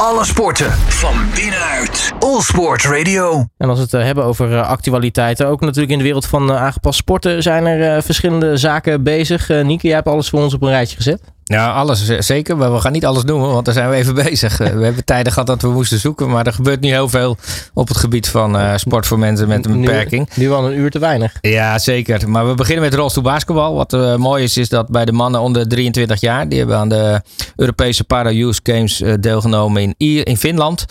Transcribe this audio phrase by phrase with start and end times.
[0.00, 2.12] Alle sporten van binnenuit.
[2.18, 3.46] All Sport Radio.
[3.56, 6.50] En als we het eh, hebben over eh, actualiteiten, ook natuurlijk in de wereld van
[6.50, 9.48] eh, aangepast sporten, zijn er verschillende zaken bezig.
[9.48, 11.20] Nieke, jij hebt alles voor ons op een rijtje gezet.
[11.48, 12.56] Ja, alles zeker.
[12.56, 14.58] Maar we gaan niet alles noemen, want daar zijn we even bezig.
[14.58, 16.30] We hebben tijden gehad dat we moesten zoeken.
[16.30, 17.36] Maar er gebeurt niet heel veel
[17.74, 20.30] op het gebied van uh, sport voor mensen met een beperking.
[20.34, 21.32] Nu, nu wel een uur te weinig.
[21.40, 22.30] Ja, zeker.
[22.30, 23.74] Maar we beginnen met rolstoel basketbal.
[23.74, 26.48] Wat uh, mooi is, is dat bij de mannen onder 23 jaar.
[26.48, 27.20] Die hebben aan de
[27.56, 30.84] Europese Para-Youth Games uh, deelgenomen in, in Finland.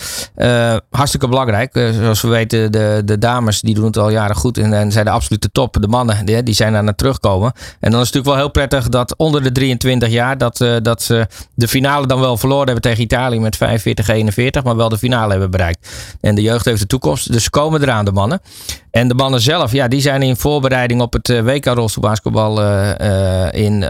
[0.90, 1.72] hartstikke belangrijk.
[1.73, 4.58] zoals we weten, de, de dames die doen het al jaren goed.
[4.58, 5.77] En, en zijn de absolute top.
[5.81, 7.53] De mannen die, die zijn aan het terugkomen.
[7.80, 10.76] En dan is het natuurlijk wel heel prettig dat onder de 23 jaar dat, uh,
[10.81, 13.58] dat ze de finale dan wel verloren hebben tegen Italië met
[14.59, 15.90] 45-41, maar wel de finale hebben bereikt.
[16.21, 18.41] En de jeugd heeft de toekomst, dus ze komen eraan, de mannen.
[18.91, 23.52] En de mannen zelf, ja, die zijn in voorbereiding op het eh, WK rolstoelbasketbal uh,
[23.52, 23.84] in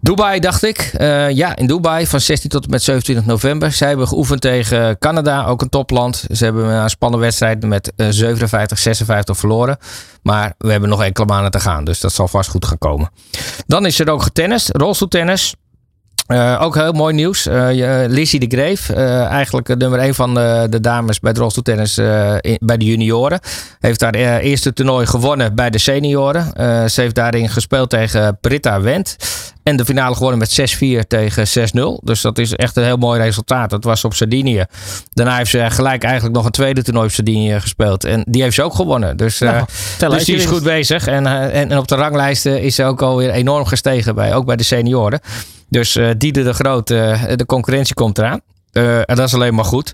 [0.00, 0.90] Dubai, dacht ik.
[1.32, 3.72] ja, in Dubai van 16 tot en met 27 november.
[3.72, 6.24] Zij hebben geoefend tegen Canada, ook een topland.
[6.30, 7.96] Ze hebben een spannende wedstrijd met 57-56
[9.24, 9.78] verloren.
[10.22, 13.10] Maar we hebben nog enkele maanden te gaan, dus dat zal vast goed gaan komen.
[13.66, 15.54] Dan is er ook getennist, rolstoeltennis.
[16.28, 17.46] Uh, ook heel mooi nieuws.
[17.46, 21.94] Uh, Lizzie de Greef, eigenlijk nummer 1 van de, de, dames bij het rolstoeltennis
[22.58, 23.40] bij de junioren.
[23.78, 26.44] Heeft haar eerste toernooi gewonnen bij de senioren.
[26.90, 29.16] ze heeft daarin gespeeld tegen Britta Wendt.
[29.62, 32.04] En de finale gewonnen met 6-4 tegen 6-0.
[32.04, 33.70] Dus dat is echt een heel mooi resultaat.
[33.70, 34.64] Dat was op Sardinië.
[35.12, 38.04] Daarna heeft ze gelijk eigenlijk nog een tweede toernooi op Sardinië gespeeld.
[38.04, 39.16] En die heeft ze ook gewonnen.
[39.16, 39.64] Dus, nou,
[39.98, 41.06] dus die is goed bezig.
[41.06, 44.14] En, en, en, op de ranglijsten is ze ook alweer enorm gestegen.
[44.14, 45.20] Bij, ook bij de senioren.
[45.68, 48.40] Dus uh, Diede de Groot, uh, de concurrentie komt eraan.
[48.72, 49.92] En dat is alleen maar goed.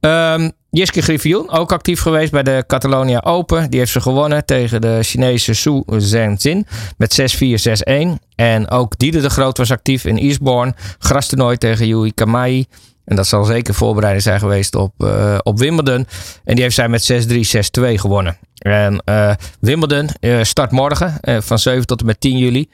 [0.00, 3.70] Um, Jiske Griffioen, ook actief geweest bij de Catalonia Open.
[3.70, 6.66] Die heeft ze gewonnen tegen de Chinese Su Zhenzin
[6.96, 8.18] met 6-4, 6-1.
[8.34, 10.74] En ook Diede de Groot was actief in Eastbourne.
[10.98, 12.66] Grastoernooi tegen Yui Kamai.
[13.08, 16.06] En dat zal zeker voorbereiding zijn geweest op, uh, op Wimbledon.
[16.44, 17.34] En die heeft zij met 6-3,
[17.80, 18.36] 6-2 gewonnen.
[18.58, 22.68] En uh, Wimbledon uh, start morgen van 7 tot en met 10 juli.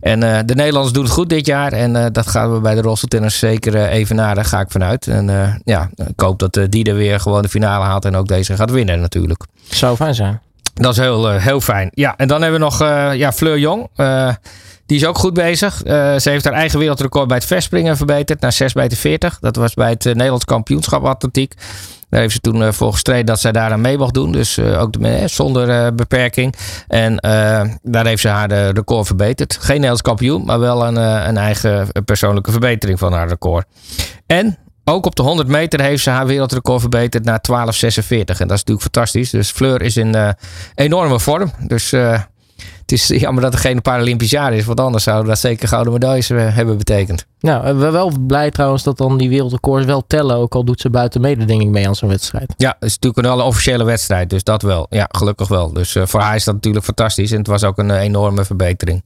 [0.00, 1.72] En de Nederlanders doen het goed dit jaar.
[1.72, 4.34] En dat gaan we bij de rolstoeltennis zeker even naar.
[4.34, 5.06] Daar ga ik vanuit.
[5.06, 8.04] En ja, ik hoop dat die er weer gewoon de finale haalt.
[8.04, 9.44] En ook deze gaat winnen natuurlijk.
[9.68, 10.40] Zou fijn zijn.
[10.74, 11.90] Dat is heel, heel fijn.
[11.94, 12.78] Ja, en dan hebben we nog
[13.14, 13.88] ja, Fleur Jong.
[14.88, 15.84] Die is ook goed bezig.
[15.84, 19.38] Uh, ze heeft haar eigen wereldrecord bij het verspringen verbeterd naar 6 meter 40.
[19.40, 21.54] Dat was bij het uh, Nederlands kampioenschap atletiek.
[22.08, 24.32] Daar heeft ze toen uh, voor gestreden dat zij daaraan mee mocht doen.
[24.32, 26.54] Dus ook de, zonder beperking.
[26.86, 27.16] En
[27.82, 29.56] daar heeft ze haar record verbeterd.
[29.60, 30.96] Geen Nederlands kampioen, maar wel een,
[31.28, 33.66] een eigen persoonlijke verbetering van haar record.
[34.26, 37.50] En ook op de 100 meter heeft ze haar wereldrecord verbeterd naar 12,46.
[37.50, 39.30] En dat is natuurlijk fantastisch.
[39.30, 40.34] Dus Fleur is in
[40.74, 41.52] enorme vorm.
[41.66, 41.94] Dus
[42.80, 44.64] het is jammer dat er geen Paralympisch jaar is.
[44.64, 47.26] Want anders zouden dat zeker gouden medailles eh, hebben betekend.
[47.40, 50.36] Nou, we zijn wel blij trouwens dat dan die wereldrecords wel tellen.
[50.36, 52.54] Ook al doet ze buiten mededinging mee aan zo'n wedstrijd.
[52.56, 54.30] Ja, het is natuurlijk een officiële wedstrijd.
[54.30, 54.86] Dus dat wel.
[54.90, 55.72] Ja, gelukkig wel.
[55.72, 57.32] Dus uh, voor haar is dat natuurlijk fantastisch.
[57.32, 59.02] En het was ook een uh, enorme verbetering.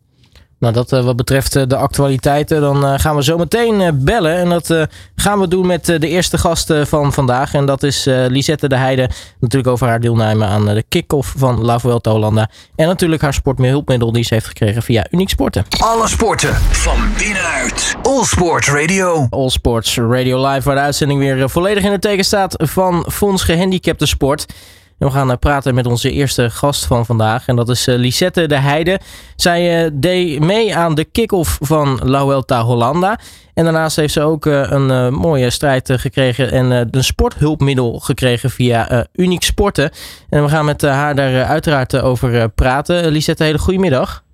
[0.63, 4.37] Nou, dat uh, wat betreft uh, de actualiteiten, dan uh, gaan we zo meteen bellen.
[4.37, 7.55] En dat gaan we doen met de eerste gast van vandaag.
[7.55, 9.11] En dat is Lisette de Heide.
[9.41, 12.51] Natuurlijk over haar deelname aan de kick-off van La Vuelta Hollanda.
[12.77, 15.65] En natuurlijk haar sporthulpmiddel die ze heeft gekregen via Uniek Sporten.
[15.79, 17.95] Alle sporten van binnenuit.
[18.03, 19.27] All Sports Radio.
[19.31, 23.43] All Sports Radio Live, waar de uitzending weer volledig in het teken staat van Fonds
[23.43, 24.47] Gehandicapte Sport
[25.05, 27.47] we gaan uh, praten met onze eerste gast van vandaag.
[27.47, 29.01] En dat is uh, Lisette de Heide.
[29.37, 33.19] Zij uh, deed mee aan de kick-off van La Vuelta Hollanda.
[33.55, 39.43] En daarnaast heeft ze ook een mooie strijd gekregen en een sporthulpmiddel gekregen via Uniek
[39.43, 39.91] Sporten.
[40.29, 43.11] En we gaan met haar daar uiteraard over praten.
[43.11, 44.25] Lisette, hele goedemiddag.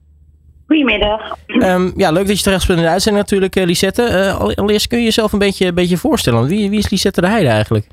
[0.67, 1.37] Goedemiddag.
[1.47, 4.33] Um, ja, leuk dat je terecht bent in de uitzending natuurlijk, Lisette.
[4.33, 6.47] allereerst kun je jezelf een beetje, een beetje voorstellen.
[6.47, 7.87] Wie, wie is Lisette de Heide eigenlijk?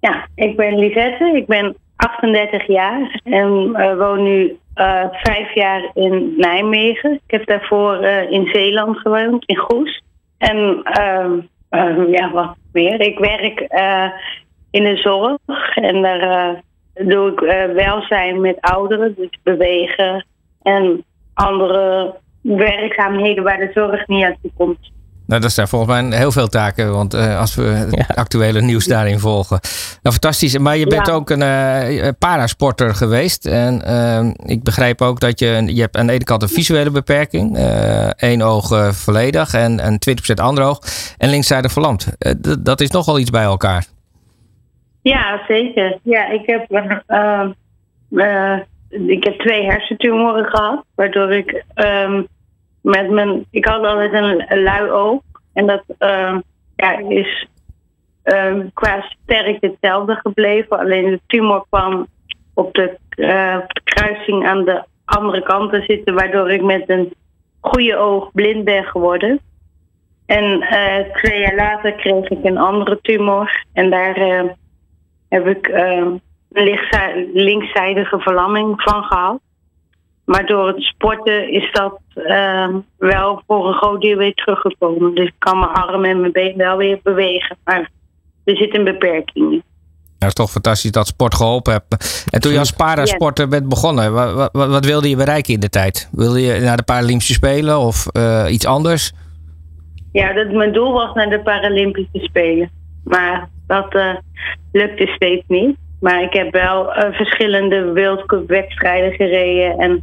[0.00, 1.32] Ja, ik ben Lisette.
[1.36, 7.12] Ik ben 38 jaar en uh, woon nu uh, vijf jaar in Nijmegen.
[7.12, 10.02] Ik heb daarvoor uh, in Zeeland gewoond, in Goes.
[10.38, 11.40] En ehm,
[12.10, 13.00] ja, wat meer.
[13.00, 13.60] Ik werk
[14.70, 15.38] in de zorg
[15.74, 16.60] en daar
[16.94, 17.38] doe ik
[17.74, 20.26] welzijn met ouderen, dus bewegen
[20.62, 21.04] en
[21.34, 24.92] andere werkzaamheden waar de zorg niet aan toe komt.
[25.26, 28.86] Nou, dat zijn volgens mij heel veel taken, want uh, als we het actuele nieuws
[28.86, 29.58] daarin volgen.
[30.02, 30.58] Nou, fantastisch.
[30.58, 33.46] Maar je bent ook een uh, parasporter geweest.
[33.46, 36.90] En uh, ik begrijp ook dat je, je hebt aan de ene kant een visuele
[36.90, 37.58] beperking.
[38.16, 39.98] één oog volledig en, en
[40.30, 40.78] 20% ander oog.
[41.18, 42.16] En linkszijde verlamd.
[42.58, 43.84] dat is nogal iets bij elkaar.
[45.02, 45.98] Ja, zeker.
[46.02, 46.70] Ja, ik heb,
[47.06, 47.50] ehm,
[48.90, 51.64] ik heb twee hersentumoren gehad, waardoor ik...
[51.74, 52.26] Um,
[52.84, 55.20] met mijn, ik had altijd een, lui oog.
[55.52, 56.36] En dat uh,
[56.76, 57.46] ja, is
[58.22, 60.78] ehm, qua sterkte hetzelfde gebleven.
[60.78, 62.06] Alleen de tumor kwam
[62.54, 67.12] op de, eh, kruising aan de andere kant te zitten, waardoor ik met een
[67.60, 69.40] goede oog blind ben geworden.
[70.26, 73.64] En eh, twee jaar later kreeg ik een andere tumor.
[73.72, 74.44] En daar eh,
[75.28, 79.40] heb ik eh, een lichtzij- linkszijdige verlamming van gehad.
[80.24, 82.68] Maar door het sporten is dat eh,
[82.98, 85.14] wel voor een groot deel weer teruggekomen.
[85.14, 87.56] Dus ik kan mijn arm en mijn been wel weer bewegen.
[87.64, 87.90] Maar
[88.44, 89.62] er zit een beperking in.
[90.18, 92.26] Dat is toch fantastisch dat sport geholpen hebt.
[92.30, 95.68] En toen je als parasporter bent begonnen, wat, wat, wat wilde je bereiken in de
[95.68, 96.08] tijd?
[96.12, 99.12] Wilde je naar de Paralympische Spelen of eh, iets anders?
[100.12, 102.70] Ja, dat, mijn doel was naar de Paralympische Spelen.
[103.04, 104.14] Maar dat eh,
[104.72, 105.76] lukte steeds niet.
[106.04, 109.78] Maar ik heb wel eh, verschillende World Cup wedstrijden gereden.
[109.78, 110.02] En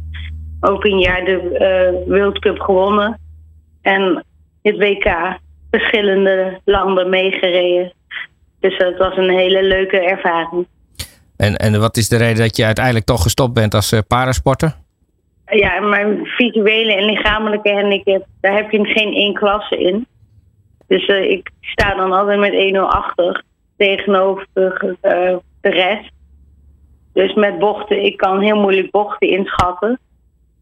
[0.60, 3.18] ook een jaar de eh, World Cup gewonnen.
[3.82, 4.24] En
[4.62, 5.38] het WK
[5.70, 7.92] verschillende landen meegereden.
[8.60, 10.66] Dus dat was een hele leuke ervaring.
[11.36, 14.76] En, en wat is de reden dat je uiteindelijk toch gestopt bent als eh, parasporter?
[15.46, 20.06] Ja, mijn visuele en lichamelijke handicap, daar heb je geen één klasse in.
[20.86, 23.42] Dus ik sta dan altijd met 1-0 achter
[23.76, 24.46] tegenover
[25.62, 26.10] de rest.
[27.12, 29.98] Dus met bochten, ik kan heel moeilijk bochten inschatten.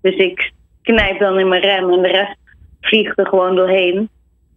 [0.00, 0.52] Dus ik
[0.82, 2.36] knijp dan in mijn rem en de rest
[2.80, 4.08] vliegt er gewoon doorheen.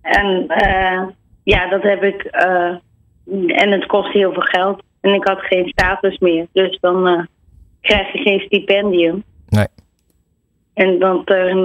[0.01, 1.01] En eh,
[1.44, 2.24] ja, dat heb ik.
[2.24, 2.75] eh,
[3.48, 4.84] en het kost heel veel geld.
[5.01, 6.48] En ik had geen status meer.
[6.54, 7.24] Dus dan eh,
[7.81, 9.24] krijg je geen stipendium.
[9.50, 9.68] Nee.
[10.74, 11.22] En dan,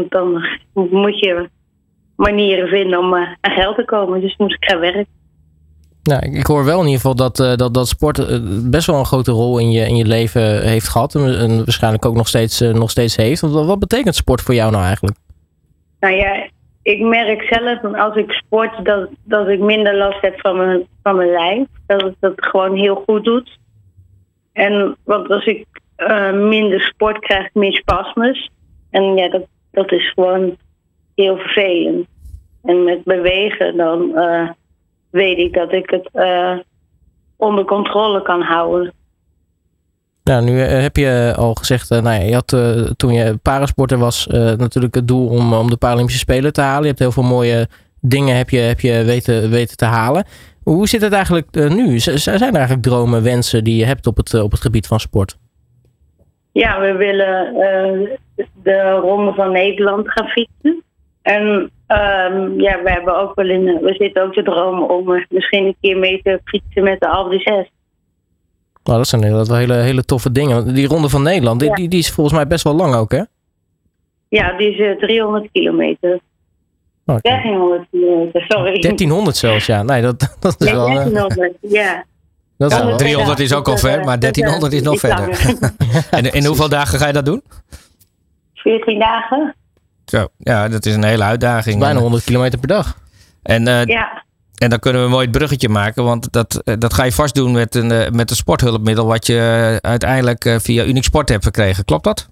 [0.09, 1.49] dan moet je
[2.17, 4.21] manieren vinden om aan geld te komen.
[4.21, 5.07] Dus moest ik gaan werken.
[6.09, 8.39] Nou, ik, hoor wel in ieder geval dat, eh, dat, dat sport eh,
[8.71, 11.15] best wel een grote rol in je, in je leven heeft gehad.
[11.15, 13.41] En, waarschijnlijk ook nog steeds, eh, nog steeds heeft.
[13.41, 15.17] Wat, wat betekent sport voor jou nou eigenlijk?
[16.01, 16.49] Nou ja,
[16.83, 21.17] ik merk zelf als ik sport dat, dat ik minder last heb van mijn, van
[21.17, 21.67] mijn lijf.
[21.87, 23.59] Dat het dat gewoon heel goed doet.
[24.53, 25.67] En want als ik
[26.33, 28.51] minder sport krijg, meer spasmes.
[28.91, 30.57] En ja, dat, dat is gewoon
[31.15, 32.07] heel vervelend.
[32.63, 34.13] En met bewegen dan
[35.11, 36.59] weet ik dat ik het eh,
[37.37, 38.93] onder controle kan houden.
[40.25, 42.57] Nou, nu eh, heb je al gezegd, eh, nou ja, je had
[42.99, 44.27] toen je parasporter was
[44.57, 46.83] natuurlijk het doel om, om de Paralympische Spelen te halen.
[46.83, 47.69] Je hebt heel veel mooie
[48.01, 50.25] dingen heb je, heb je weten, weten te halen.
[50.63, 51.99] Hoe zit het eigenlijk nu?
[51.99, 55.01] Z- Zijn er eigenlijk dromen, wensen die je hebt op het, op het gebied van
[55.01, 55.39] sport?
[56.53, 57.55] Ja, we willen
[58.63, 60.83] de Ronde van Nederland gaan fietsen.
[61.35, 65.25] En ehm, ja, we hebben ook wel in, we zitten ook te dromen om eh,
[65.29, 67.69] misschien een keer mee te fietsen met de Alpe d'Huez.
[68.85, 70.75] Nou, dat zijn inderdaad wel hele, hele toffe dingen.
[70.75, 71.75] Die Ronde van Nederland, die, Ja.
[71.75, 73.23] die, die is volgens mij best wel lang ook, hè?
[74.29, 76.21] Ja, die is eh, 300 kilometer.
[77.07, 77.29] Oh, oké.
[77.29, 78.81] 1300 kilometer, sorry.
[78.81, 79.83] 1300 zelfs, ja.
[79.83, 80.87] Nee, dat, dat is Nee, wel...
[80.89, 82.05] eh, 1300, ja.
[82.57, 85.29] dat is Ja, wel 300 is ook al ver, maar 1300 is nog verder.
[86.11, 87.43] En in hoeveel dagen ga je dat doen?
[88.55, 89.55] 14 dagen?
[90.11, 91.79] Zo, ja, dat is een hele uitdaging.
[91.79, 92.97] bijna 100 kilometer per dag.
[93.43, 94.25] En, eh, Ja,
[94.59, 97.35] en dan kunnen we een mooi bruggetje maken, want dat, eh, dat ga je vast
[97.35, 99.35] doen met een, eh, met een sporthulpmiddel wat je
[99.83, 101.85] eh, uiteindelijk eh, via Unique Sport hebt verkregen.
[101.85, 102.29] Klopt dat?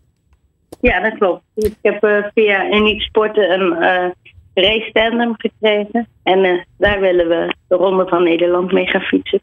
[0.80, 1.42] ja, dat klopt.
[1.54, 4.10] Ik heb eh, via Unique Sporten een eh
[4.54, 6.08] race tandem gekregen.
[6.22, 9.40] En eh, daar willen we de Ronde van Nederland mee gaan fietsen.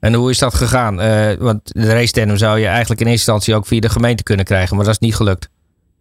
[0.00, 1.00] En hoe is dat gegaan?
[1.00, 4.22] Eh, want de race tandem zou je eigenlijk in eerste instantie ook via de gemeente
[4.22, 5.50] kunnen krijgen, maar dat is niet gelukt.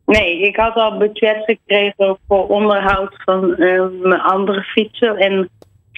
[0.06, 5.18] Nee, ik had al budget gekregen voor onderhoud van eh, mijn andere fietsen.
[5.18, 5.50] En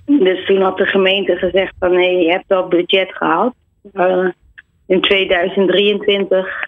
[0.06, 3.54] dus toen had de gemeente gezegd van nee, je hebt al budget gehad.
[3.94, 4.28] Eh,
[4.88, 6.68] in 2023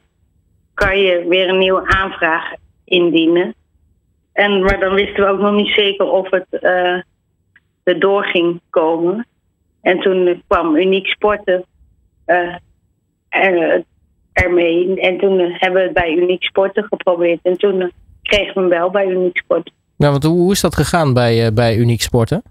[0.73, 2.53] kan je weer een nieuwe aanvraag
[2.85, 3.55] indienen.
[4.33, 6.99] En, maar dan wisten we ook nog niet zeker of het eh
[7.83, 9.27] erdoor ging komen.
[9.81, 11.65] En toen kwam Uniek Sporten
[12.25, 12.55] eh,
[13.29, 13.83] er-
[14.43, 14.99] ermee.
[14.99, 17.39] En toen eh, hebben we het bij Uniek Sporten geprobeerd.
[17.43, 17.87] En toen eh,
[18.21, 19.73] kregen we hem wel bij Uniek Sporten.
[19.97, 22.43] Nou, want hoe, is dat gegaan bij, eh, bij Uniek Sporten?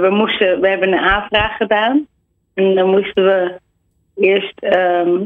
[0.00, 2.06] We, moesten, we hebben een aanvraag gedaan.
[2.54, 3.58] En dan moesten we
[4.16, 5.20] eerst ehm,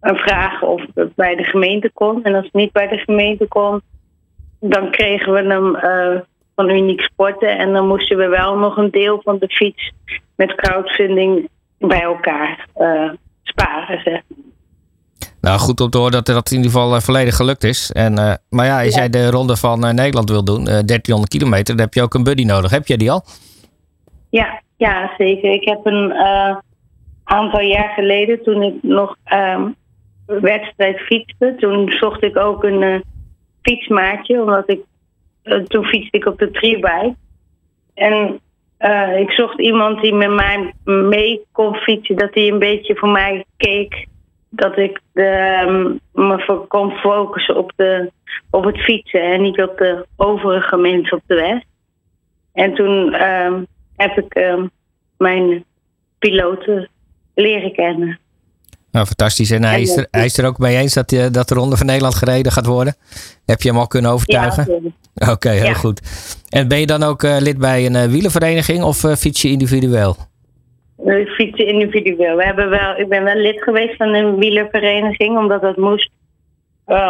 [0.00, 2.24] een vragen of het bij de gemeente kon.
[2.24, 3.80] En als het niet bij de gemeente kon,
[4.60, 5.76] dan kregen we hem
[6.54, 7.58] van Uniek Sporten.
[7.58, 9.92] En dan moesten we wel nog een deel van de fiets
[10.36, 12.66] met crowdfunding bij elkaar
[13.42, 14.00] sparen.
[14.04, 14.22] Zeg.
[15.42, 17.92] Nou, goed om te horen dat dat in ieder geval eh, volledig gelukt is.
[17.92, 21.28] En, eh, maar ja, als jij de ronde van eh, Nederland wil doen, eh 1300
[21.28, 22.70] kilometer, dan heb je ook een buddy nodig.
[22.70, 23.22] Heb jij die al?
[24.30, 25.50] Ja, ja, zeker.
[25.52, 26.12] Ik heb een
[27.24, 29.68] aantal jaar geleden, toen ik nog ehm,
[30.26, 33.04] wedstrijd fietste, toen zocht ik ook een
[33.62, 34.80] fietsmaatje, omdat ik
[35.66, 37.14] toen fietste ik op de tribike.
[37.94, 38.40] En
[39.18, 42.16] ik zocht iemand die met mij mee kon fietsen.
[42.16, 44.10] Dat hij een beetje voor mij keek.
[44.54, 48.10] Dat ik de, ehm, me kon focussen op, de,
[48.50, 51.62] op het fietsen en niet op de overige mensen op de weg.
[52.52, 53.62] En toen ehm,
[53.96, 54.66] heb ik ehm,
[55.18, 55.64] mijn
[56.18, 56.88] piloten
[57.34, 58.18] leren kennen.
[58.90, 59.50] Nou, fantastisch.
[59.50, 61.76] En hij is, er, hij is er ook mee eens dat, uh, dat de Ronde
[61.76, 62.96] van Nederland gereden gaat worden.
[63.44, 64.94] Heb je hem al kunnen overtuigen?
[65.14, 65.74] Ja, Oké, heel ja.
[65.74, 66.00] goed.
[66.48, 70.16] En ben je dan ook uh, lid bij een uh, wielenvereniging of fiets je individueel?
[71.04, 72.36] Ik fiets individueel.
[72.36, 76.10] We hebben wel, ik ben wel lid geweest van een wielervereniging, omdat dat moest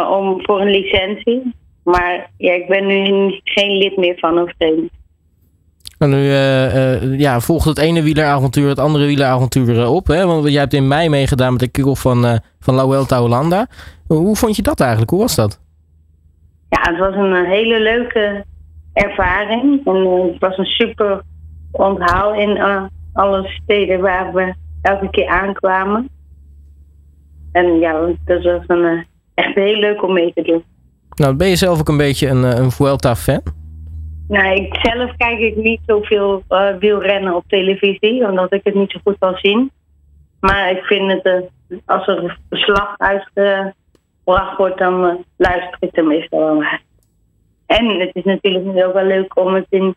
[0.09, 1.53] om, voor een licentie.
[1.83, 3.03] Maar ja, ik ben nu
[3.43, 4.91] geen lid meer van een vereniging.
[5.97, 10.07] En nu uh, ja, volgt het ene wieleravontuur het andere wieleravontuur op.
[10.07, 10.25] Hè?
[10.25, 13.67] Want jij hebt in mei meegedaan met de kick van, uh, van La Vuelta Holanda.
[14.07, 15.11] Hoe vond je dat eigenlijk?
[15.11, 15.59] Hoe was dat?
[16.69, 18.43] Ja, het was een hele leuke
[18.93, 19.85] ervaring.
[19.85, 19.95] En
[20.31, 21.21] het was een super
[21.71, 22.57] onthaal in
[23.13, 26.09] alle steden waar we elke keer aankwamen.
[27.51, 30.63] En ja, dat was een, echt heel leuk om mee te doen.
[31.15, 33.41] Nou, ben je zelf ook een beetje een, een Vuelta-fan?
[34.27, 38.91] Nou, ik zelf kijk ik niet zoveel uh, wielrennen op televisie, omdat ik het niet
[38.91, 39.71] zo goed kan zien.
[40.39, 45.97] Maar ik vind het, uh, als er een verslag uitgebracht wordt, dan uh, luister ik
[45.97, 46.81] er meestal wel naar.
[47.65, 49.95] En het is natuurlijk ook wel leuk om het in,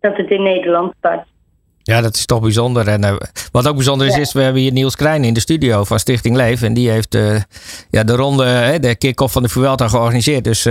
[0.00, 1.26] dat het in Nederland start.
[1.86, 2.88] Ja, dat is toch bijzonder.
[2.88, 3.14] En uh,
[3.52, 4.20] wat ook bijzonder is, ja.
[4.20, 6.62] is we hebben hier Niels Krijn in de studio van Stichting Leef.
[6.62, 7.40] En die heeft uh,
[7.90, 10.44] ja, de ronde, de kick-off van de Vuelta georganiseerd.
[10.44, 10.66] Dus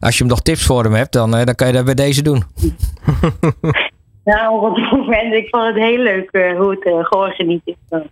[0.00, 2.22] als je hem nog tips voor hem hebt, dan, dan kan je dat bij deze
[2.22, 2.42] doen.
[4.24, 8.02] nou, op het moment, ik vond het heel leuk hoe het georganiseerd was.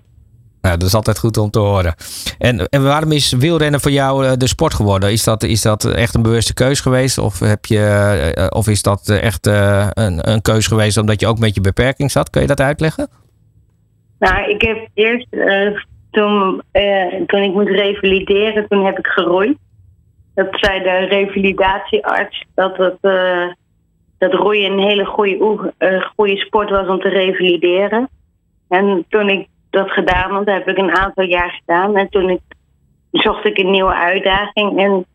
[0.68, 1.94] Nou, dat is altijd goed om te horen.
[2.38, 5.12] En, en waarom is wielrennen voor jou de sport geworden?
[5.12, 7.18] Is dat, is dat echt een bewuste keus geweest?
[7.18, 11.54] Of, heb je, of is dat echt een, een keus geweest omdat je ook met
[11.54, 12.30] je beperking zat?
[12.30, 13.08] Kun je dat uitleggen?
[14.18, 15.26] Nou, ik heb eerst,
[16.10, 16.62] toen,
[17.26, 19.56] toen ik moest revalideren, toen heb ik geroeid.
[20.34, 22.98] Dat zei de revalidatiearts dat, het,
[24.18, 25.72] dat roeien een hele goede,
[26.16, 28.08] goede sport was om te revalideren.
[28.68, 31.96] En toen ik dat gedaan, want dat heb ik een aantal jaar gedaan.
[31.96, 32.40] En toen ik,
[33.10, 35.06] zocht ik een nieuwe uitdaging en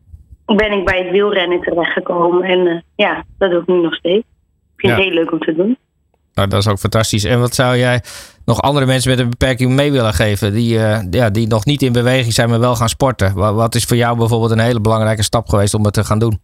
[0.45, 2.43] ben ik bij het wielrennen terechtgekomen.
[2.43, 4.25] En uh, ja, dat doe ik nu nog steeds.
[4.75, 4.99] Ik vind ja.
[4.99, 5.77] het heel leuk om te doen.
[6.33, 7.23] Nou, dat is ook fantastisch.
[7.23, 8.01] En wat zou jij
[8.45, 10.53] nog andere mensen met een beperking mee willen geven?
[10.53, 13.35] Die, uh, ja, die nog niet in beweging zijn, maar wel gaan sporten.
[13.35, 16.19] Wat, wat is voor jou bijvoorbeeld een hele belangrijke stap geweest om het te gaan
[16.19, 16.39] doen?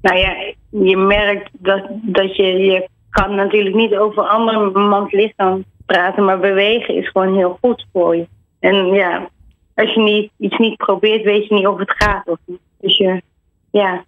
[0.00, 0.34] Nou ja,
[0.70, 6.94] je merkt dat, dat je, je kan natuurlijk niet over andermans lichaam praten, maar bewegen
[6.94, 8.26] is gewoon heel goed voor je.
[8.60, 9.28] En ja,
[9.74, 12.60] als je niet, iets niet probeert, weet je niet of het gaat of niet.
[12.80, 13.22] Dus je,
[13.70, 14.04] ja,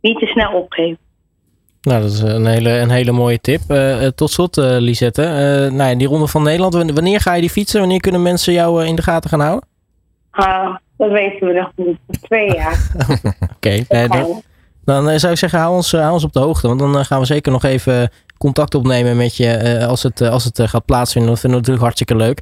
[0.00, 0.98] niet te snel opgeven.
[1.82, 3.60] Nou, dat is een hele, een hele mooie tip.
[3.68, 5.22] Uh, tot slot, uh, Lisette.
[5.22, 7.80] Uh, nou ja, die Ronde van Nederland, wanneer ga je die fietsen?
[7.80, 9.68] Wanneer kunnen mensen jou in de gaten gaan houden?
[10.34, 11.98] Uh, dat weten we nog niet.
[12.22, 12.90] Twee jaar.
[13.56, 14.42] Oké, okay, dan,
[14.84, 16.68] dan zou ik zeggen, hou ons, hou ons op de hoogte.
[16.68, 20.60] Want dan gaan we zeker nog even contact opnemen met je als het, als het
[20.60, 21.30] gaat plaatsvinden.
[21.30, 22.40] Dat vinden we natuurlijk hartstikke leuk.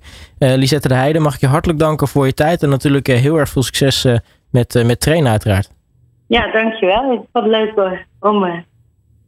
[0.59, 2.63] Lisette de Heijden, mag ik je hartelijk danken voor je tijd.
[2.63, 4.07] En natuurlijk heel erg veel succes
[4.51, 5.71] met, met trainen uiteraard.
[6.27, 7.29] Ja, dankjewel.
[7.33, 8.65] Was leuk hoor, om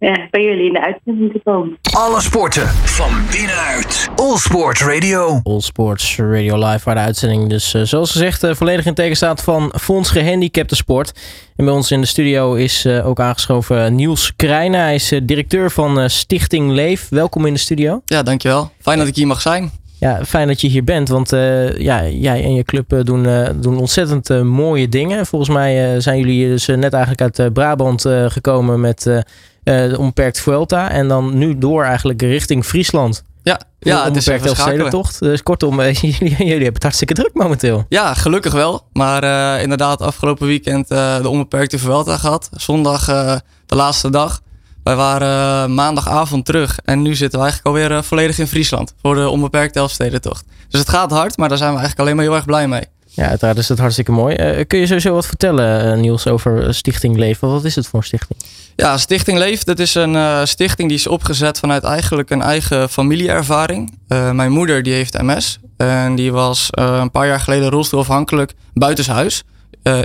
[0.03, 1.79] ja, bij jullie in de uitzending te komen.
[1.97, 4.09] Alle sporten van binnenuit.
[4.17, 5.41] All Sport Radio.
[5.43, 9.17] All Sports Radio Live, waar de uitzending dus uh, zoals gezegd uh, volledig in teken
[9.17, 11.13] staat van Fonds Gehandicapte Sport.
[11.57, 14.81] En bij ons in de studio is uh, ook aangeschoven Niels Krijnen.
[14.81, 17.09] Hij is directeur van Stichting Leef.
[17.09, 18.01] Welkom in de studio.
[18.05, 18.71] Ja, dankjewel.
[18.81, 19.71] Fijn dat ik hier mag zijn.
[19.99, 21.31] Ja, fijn dat je hier bent, want
[21.79, 23.27] ja, jij en je club doen,
[23.61, 25.27] doen ontzettend mooie dingen.
[25.27, 29.19] Volgens mij zijn jullie dus net eigenlijk uit Brabant gekomen met uh,
[29.63, 33.25] de onbeperkt Vuelta en dan nu door eigenlijk richting Friesland.
[33.43, 34.91] Ja, ja het is schakelen.
[34.91, 35.19] tocht.
[35.19, 37.85] Dus kortom, jullie, jullie hebben het hartstikke druk momenteel.
[37.89, 38.87] Ja, gelukkig wel.
[38.93, 42.51] Maar uh, inderdaad, afgelopen weekend uh, de onbeperkte Vuelta gehad.
[42.53, 44.41] Zondag uh, de laatste dag.
[44.83, 49.29] Wij waren maandagavond terug en nu zitten we eigenlijk alweer volledig in Friesland voor de
[49.29, 50.45] onbeperkte Elfstedentocht.
[50.69, 52.85] Dus het gaat hard, maar daar zijn we eigenlijk alleen maar heel erg blij mee.
[53.15, 54.37] Ja, uiteraard is het hartstikke mooi.
[54.37, 57.49] Uh, kun je sowieso wat vertellen, uh, Niels, over Stichting Leven?
[57.49, 58.39] Wat is het voor een stichting?
[58.77, 63.99] Ja, Stichting Leef, dat is een stichting die is opgezet vanuit eigenlijk een eigen familieervaring.
[64.09, 69.45] mijn moeder die heeft MS en die was een paar jaar geleden rolstoelafhankelijk buitenshuis.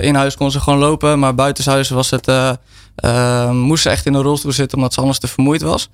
[0.00, 2.26] in huis kon ze gewoon lopen, maar buitenshuis was het,
[3.52, 5.88] moest ze echt in een rolstoel zitten omdat ze anders te vermoeid was.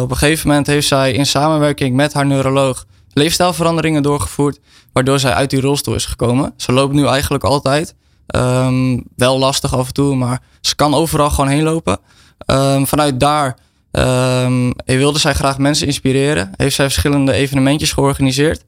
[0.00, 4.58] op een gegeven moment heeft zij in samenwerking met haar neuroloog leefstijlveranderingen doorgevoerd,
[4.96, 6.52] waardoor zij uit die rolstoel is gekomen.
[6.56, 7.94] Ze loopt nu eigenlijk altijd.
[8.36, 11.98] Um, wel lastig af en toe, maar ze kan overal gewoon heen lopen.
[12.46, 13.56] Um, vanuit daar
[13.92, 16.52] Um, wilde zij graag mensen inspireren.
[16.56, 18.64] Heeft zij verschillende evenementjes georganiseerd.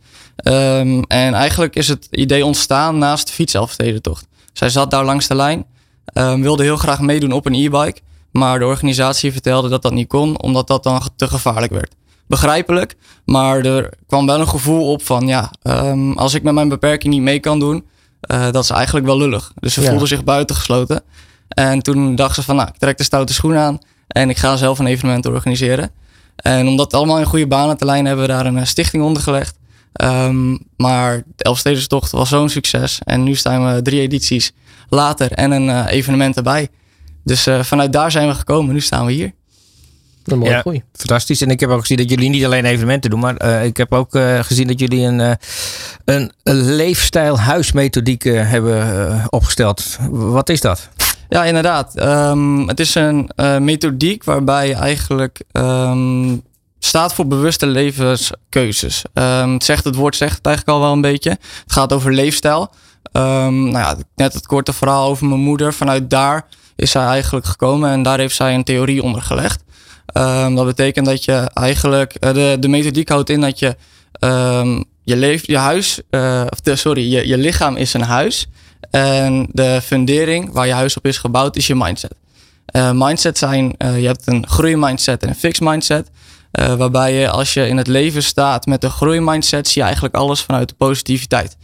[1.07, 4.27] En eigenlijk is het idee ontstaan naast de fietselfstedentocht.
[4.53, 5.65] Zij zat daar langs de lijn.
[6.43, 8.01] Wilde heel graag meedoen op een e-bike.
[8.31, 11.95] Maar de organisatie vertelde dat dat niet kon, omdat dat dan te gevaarlijk werd.
[12.29, 15.51] Begrijpelijk, maar er kwam wel een gevoel op van ja,
[16.15, 17.85] als ik met mijn beperking niet mee kan doen,
[18.33, 19.53] uh, dat is eigenlijk wel lullig.
[19.61, 21.03] Dus ze voelde zich buitengesloten.
[21.49, 24.57] En toen dacht ze van nou, ik trek de stoute schoen aan en ik ga
[24.57, 25.91] zelf een evenement organiseren.
[26.37, 29.03] En om dat allemaal in goede banen te lijnen, hebben we daar een eh, stichting
[29.03, 29.57] onder gelegd.
[30.03, 33.01] Um, maar de Elfstedenstocht was zo'n succes.
[33.05, 34.53] En nu staan we drie edities
[34.89, 36.69] later en een uh, evenement erbij.
[37.25, 38.75] Dus uh, vanuit daar zijn we gekomen.
[38.75, 39.33] Nu staan we hier.
[40.33, 40.83] Een mooie ja, groei.
[40.93, 41.41] Fantastisch.
[41.41, 43.93] En ik heb ook gezien dat jullie niet alleen evenementen doen, maar uh, ik heb
[43.93, 45.33] ook uh, gezien dat jullie een, uh,
[46.05, 46.33] een,
[46.75, 49.99] leefstijl huismethodiek hebben opgesteld.
[50.11, 50.89] Wat is dat?
[51.29, 52.03] Ja, inderdaad.
[52.03, 56.43] Um, het is een methodiek waarbij je eigenlijk um,
[56.79, 59.05] staat voor bewuste levenskeuzes.
[59.15, 61.31] Um, het, zegt, het woord zegt het eigenlijk al wel een beetje.
[61.31, 62.71] Het gaat over leefstijl.
[63.13, 65.75] nou ja, net het korte verhaal over mijn moeder.
[65.75, 69.63] Vanuit daar is zij eigenlijk gekomen en daar heeft zij een theorie onder gelegd.
[70.13, 73.77] Um, dat betekent dat je eigenlijk, uh, de, de methodiek houdt in dat je
[74.21, 78.47] um, je, leef, je huis, uh, de, sorry, je, je lichaam is een huis.
[78.91, 82.15] En de fundering waar je huis op is gebouwd is je mindset.
[82.73, 86.11] Uh, mindset zijn, je hebt een groeimindset en een fixed mindset.
[86.51, 90.41] waarbij je als je in het leven staat met een groeimindset, zie je eigenlijk alles
[90.41, 91.57] vanuit de positiviteit.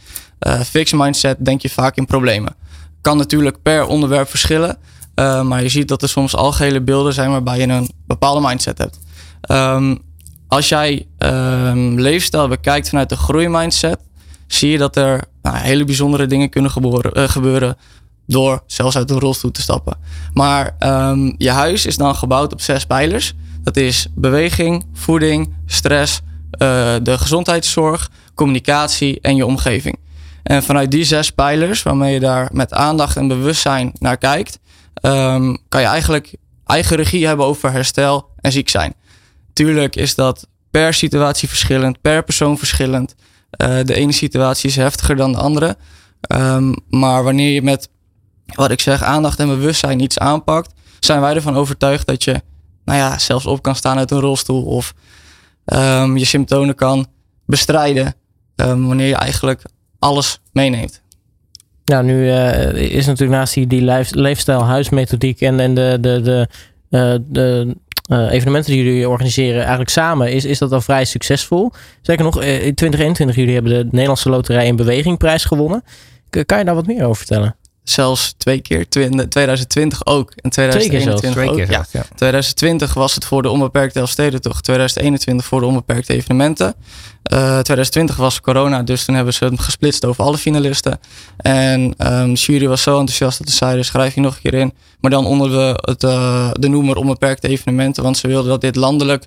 [0.65, 2.55] fixed mindset denk je vaak in problemen.
[3.01, 4.77] Kan natuurlijk per onderwerp verschillen.
[5.15, 8.77] Uh, maar je ziet dat er soms algehele beelden zijn waarbij je een bepaalde mindset
[8.77, 8.99] hebt.
[9.51, 10.01] Um,
[10.47, 13.99] als jij um, leefstijl bekijkt vanuit de groeimindset,
[14.47, 17.77] zie je dat er nou, hele bijzondere dingen kunnen gebeuren, uh, gebeuren
[18.27, 19.97] door zelfs uit een rolstoel te stappen.
[20.33, 23.33] Maar um, je huis is dan gebouwd op zes pijlers.
[23.63, 29.97] Dat is beweging, voeding, stress, uh, de gezondheidszorg, communicatie en je omgeving.
[30.43, 34.59] En vanuit die zes pijlers, waarmee je daar met aandacht en bewustzijn naar kijkt,
[35.01, 38.93] um, kan je eigenlijk eigen regie hebben over herstel en ziek zijn.
[39.53, 43.15] Tuurlijk is dat per situatie verschillend, per persoon verschillend.
[43.57, 45.77] Uh, de ene situatie is heftiger dan de andere.
[46.27, 47.89] Um, maar wanneer je met,
[48.45, 52.41] wat ik zeg, aandacht en bewustzijn iets aanpakt, zijn wij ervan overtuigd dat je,
[52.85, 54.93] nou ja, zelfs op kan staan uit een rolstoel of
[55.65, 57.07] um, je symptomen kan
[57.45, 58.15] bestrijden.
[58.55, 59.61] wanneer je eigenlijk
[59.99, 61.01] alles meeneemt.
[61.85, 66.47] Nou, nu uh, is natuurlijk naast die, die leefstijl, huismethodiek en, en de, de, de,
[66.89, 67.75] uh, de
[68.11, 71.71] uh, evenementen die jullie organiseren eigenlijk samen, is, is dat al vrij succesvol.
[72.01, 75.83] Zeker nog, in 2021 jullie hebben de Nederlandse Loterij in Beweging prijs gewonnen.
[76.45, 77.55] kan je daar wat meer over vertellen?
[77.89, 78.89] zelfs twee keer.
[78.89, 80.31] 2020 ook.
[80.35, 81.71] En 2021 twee keer ook.
[81.71, 81.85] ja.
[81.91, 82.05] ja.
[82.15, 84.63] 2020 was het voor de onbeperkte Elfstedentocht.
[84.63, 86.75] 2021 voor de onbeperkte evenementen.
[87.33, 90.99] Uh, eh, 2020 was corona, dus toen hebben ze hem gesplitst over alle finalisten.
[91.37, 94.53] En um, de jury was zo enthousiast dat ze zeiden, schrijf je nog een keer
[94.53, 94.73] in.
[94.99, 98.03] Maar dan onder de, het, uh, de noemer onbeperkte evenementen.
[98.03, 99.25] Want ze wilden dat dit landelijk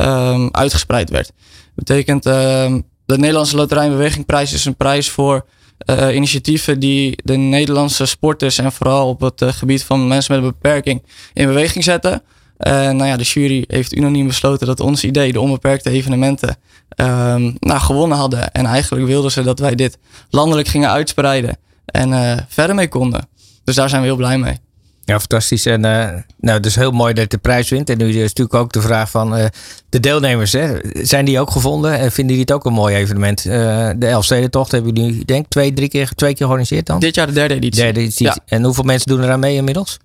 [0.00, 1.26] um, uitgespreid werd.
[1.26, 1.34] Dat
[1.74, 5.46] betekent, um, de Nederlandse Loterijbewegingprijs is een prijs voor
[5.90, 10.50] uh, initiatieven die de Nederlandse sporters en vooral op het gebied van mensen met een
[10.60, 11.02] beperking
[11.34, 12.22] in beweging zetten.
[12.58, 16.56] En nou ja, de jury heeft unaniem besloten dat ons idee, de onbeperkte evenementen,
[16.96, 18.52] um, nou, gewonnen hadden.
[18.52, 19.98] En eigenlijk wilden ze dat wij dit
[20.30, 23.28] landelijk gingen uitspreiden en uh, verder mee konden.
[23.64, 24.58] Dus daar zijn we heel blij mee.
[25.04, 25.66] Ja, fantastisch.
[25.66, 26.08] En uh,
[26.40, 27.90] nou, het is heel mooi dat je de prijs wint.
[27.90, 29.44] En nu is natuurlijk ook de vraag van uh,
[29.88, 30.52] de deelnemers.
[30.52, 30.76] Hè?
[30.92, 31.98] Zijn die ook gevonden?
[31.98, 33.44] En vinden jullie het ook een mooi evenement?
[33.44, 33.52] Uh,
[33.96, 37.00] de Elfstedentocht hebben jullie, denk ik, twee, drie keer, twee keer georganiseerd dan?
[37.00, 37.82] Dit jaar de derde editie.
[37.82, 38.26] Derde editie.
[38.26, 38.36] Ja.
[38.46, 39.98] En hoeveel mensen doen er aan mee inmiddels?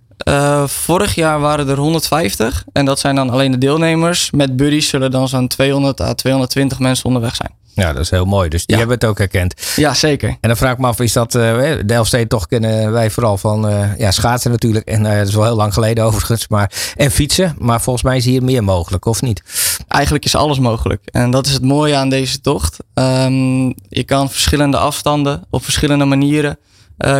[0.65, 2.63] Vorig jaar waren er 150.
[2.73, 4.31] En dat zijn dan alleen de deelnemers.
[4.31, 7.51] Met buddies zullen dan zo'n 200 à 220 mensen onderweg zijn.
[7.75, 8.49] Ja, dat is heel mooi.
[8.49, 9.73] Dus die hebben het ook herkend.
[9.75, 10.29] Ja, zeker.
[10.29, 11.35] En dan vraag ik me af, is dat...
[11.35, 14.87] Uh, de toch kennen wij vooral van uh, ja, schaatsen natuurlijk.
[14.87, 16.47] En uh, dat is wel heel lang geleden overigens.
[16.47, 17.55] Maar, en fietsen.
[17.59, 19.43] Maar volgens mij is hier meer mogelijk, of niet?
[19.87, 21.01] Eigenlijk is alles mogelijk.
[21.11, 22.77] En dat is het mooie aan deze tocht.
[22.93, 26.57] Um, je kan verschillende afstanden op verschillende manieren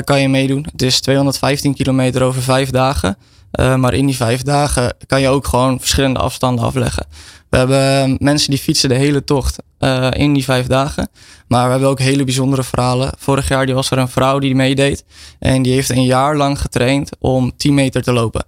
[0.04, 0.66] kan je meedoen.
[0.72, 3.18] Het is 215 kilometer over vijf dagen.
[3.52, 7.06] maar in die vijf dagen kan je ook gewoon verschillende afstanden afleggen.
[7.54, 11.10] We hebben mensen die fietsen de hele tocht uh, in die vijf dagen.
[11.48, 13.12] Maar we hebben ook hele bijzondere verhalen.
[13.18, 15.06] Vorig jaar die was er een vrouw die meedeed.
[15.40, 18.46] En die heeft een jaar lang getraind om 10 meter te lopen.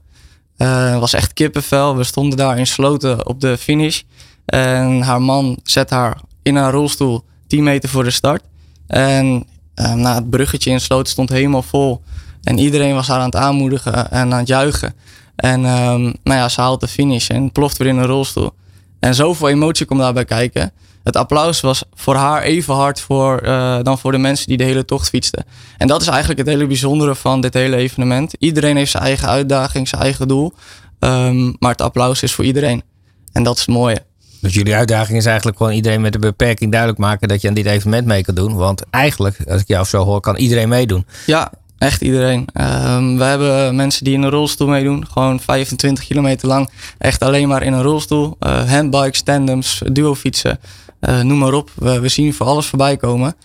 [0.57, 1.95] Het was echt kippenvel.
[1.95, 4.01] We stonden daar in sloten op de finish.
[4.45, 8.43] En haar man zet haar in haar rolstoel 10 meter voor de start.
[8.87, 12.01] En na het bruggetje in sloten stond helemaal vol.
[12.43, 14.93] En iedereen was haar aan het aanmoedigen en aan het juichen.
[15.35, 18.51] En ehm, nou ja, ze haalt de finish en ploft weer in een rolstoel.
[18.99, 20.71] En zoveel emotie komt daarbij kijken.
[21.03, 24.63] Het applaus was voor haar even hard voor, uh, dan voor de mensen die de
[24.63, 25.45] hele tocht fietsten.
[25.77, 28.33] En dat is eigenlijk het hele bijzondere van dit hele evenement.
[28.39, 30.53] Iedereen heeft zijn eigen uitdaging, zijn eigen doel.
[30.99, 32.83] Um, maar het applaus is voor iedereen.
[33.31, 34.03] En dat is het mooie.
[34.45, 37.53] Dus jullie uitdaging is eigenlijk gewoon iedereen met een beperking duidelijk maken dat je aan
[37.53, 38.55] dit evenement mee kan doen.
[38.55, 41.05] Want eigenlijk, als ik jou zo hoor, kan iedereen meedoen.
[41.25, 42.47] Ja, echt iedereen.
[42.53, 45.07] Um, we hebben mensen die in een rolstoel meedoen.
[45.07, 46.69] Gewoon 25 kilometer lang.
[46.97, 48.37] Echt alleen maar in een rolstoel.
[48.39, 50.59] Uh, handbikes, tandems, duofietsen.
[51.01, 51.71] Uh, noem maar op.
[51.75, 53.35] We, zien voor alles voorbij komen.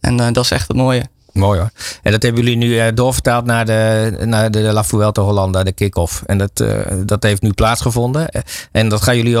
[0.00, 1.04] En uh, dat is echt het mooie.
[1.32, 1.70] Mooi hoor.
[2.02, 5.72] En dat hebben jullie nu uh, doorvertaald naar de, naar de La Vuelta Hollanda, de
[5.72, 6.22] kick-off.
[6.26, 6.70] En dat, uh,
[7.06, 8.28] dat heeft nu plaatsgevonden.
[8.72, 9.36] En dat gaan jullie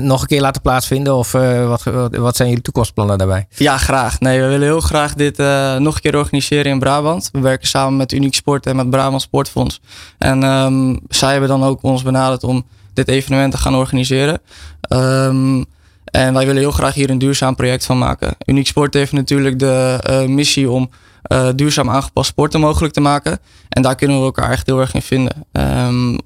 [0.00, 1.14] nog een keer laten plaatsvinden?
[1.14, 1.32] Of
[1.66, 3.46] wat, wat zijn jullie toekomstplannen daarbij?
[3.50, 4.20] Ja, graag.
[4.20, 5.38] Nee, we willen heel graag dit
[5.78, 7.28] nog een keer organiseren in Brabant.
[7.32, 9.80] We werken samen met Uniek Sport en met Brabant Sportfonds.
[10.18, 14.40] En um, zij hebben dan ook ons benaderd om dit evenement te gaan organiseren.
[14.88, 15.64] Um,
[16.04, 18.36] en wij willen heel graag hier een duurzaam project van maken.
[18.46, 20.90] Uniek Sport heeft natuurlijk de missie om
[21.28, 23.38] uh, duurzaam aangepast sporten mogelijk te maken.
[23.68, 25.46] En daar kunnen we elkaar echt heel erg in vinden.
[25.52, 26.18] Um,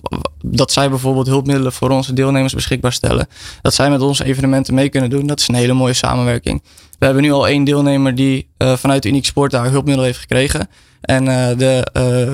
[0.45, 3.27] dat zij bijvoorbeeld hulpmiddelen voor onze deelnemers beschikbaar stellen.
[3.63, 5.27] Dat zij met onze evenementen mee kunnen doen.
[5.27, 6.63] Dat is een hele mooie samenwerking.
[6.99, 10.69] We hebben nu al één deelnemer die uh, vanuit Uniek Sport daar hulpmiddelen heeft gekregen.
[11.01, 11.87] En uh, de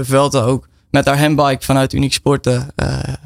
[0.03, 2.49] Velta ook met haar handbike vanuit Uniek Sport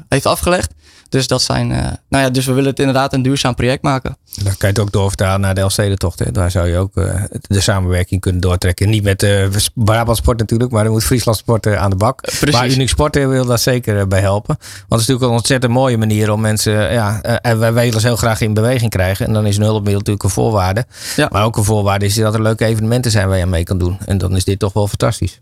[0.09, 0.73] heeft afgelegd.
[1.13, 1.77] Dus dat zijn, uh,
[2.09, 4.17] nou ja, dus we willen het inderdaad een duurzaam project maken.
[4.35, 6.33] Dan kan je het ook doorvertalen naar de Elfstedentocht.
[6.33, 8.89] Daar zou je ook uh, de samenwerking kunnen doortrekken.
[8.89, 12.21] Niet met uh, Brabant Sport natuurlijk, maar er moet Friesland Sport aan de bak.
[12.21, 12.51] Precies.
[12.51, 14.55] Maar Uniek Sport wil daar zeker bij helpen.
[14.57, 18.07] Want het is natuurlijk een ontzettend mooie manier om mensen, ja, en wij willen ze
[18.07, 19.25] heel graag in beweging krijgen.
[19.25, 20.85] En dan is een hulpmiddel natuurlijk een voorwaarde.
[21.15, 21.27] Ja.
[21.31, 23.77] Maar ook een voorwaarde is dat er leuke evenementen zijn waar je aan mee kan
[23.77, 23.97] doen.
[24.05, 25.39] En dan is dit toch wel fantastisch.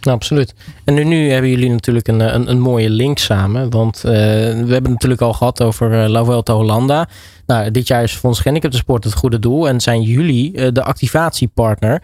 [0.00, 0.54] Nou, absoluut.
[0.84, 3.70] En nu, nu hebben jullie natuurlijk een, een, een mooie link samen.
[3.70, 7.08] Want uh, we hebben het natuurlijk al gehad over uh, La Vuelta Hollanda.
[7.46, 9.68] Nou, dit jaar is Fonds Gehandicapten Sport het goede doel.
[9.68, 12.02] En zijn jullie uh, de activatiepartner.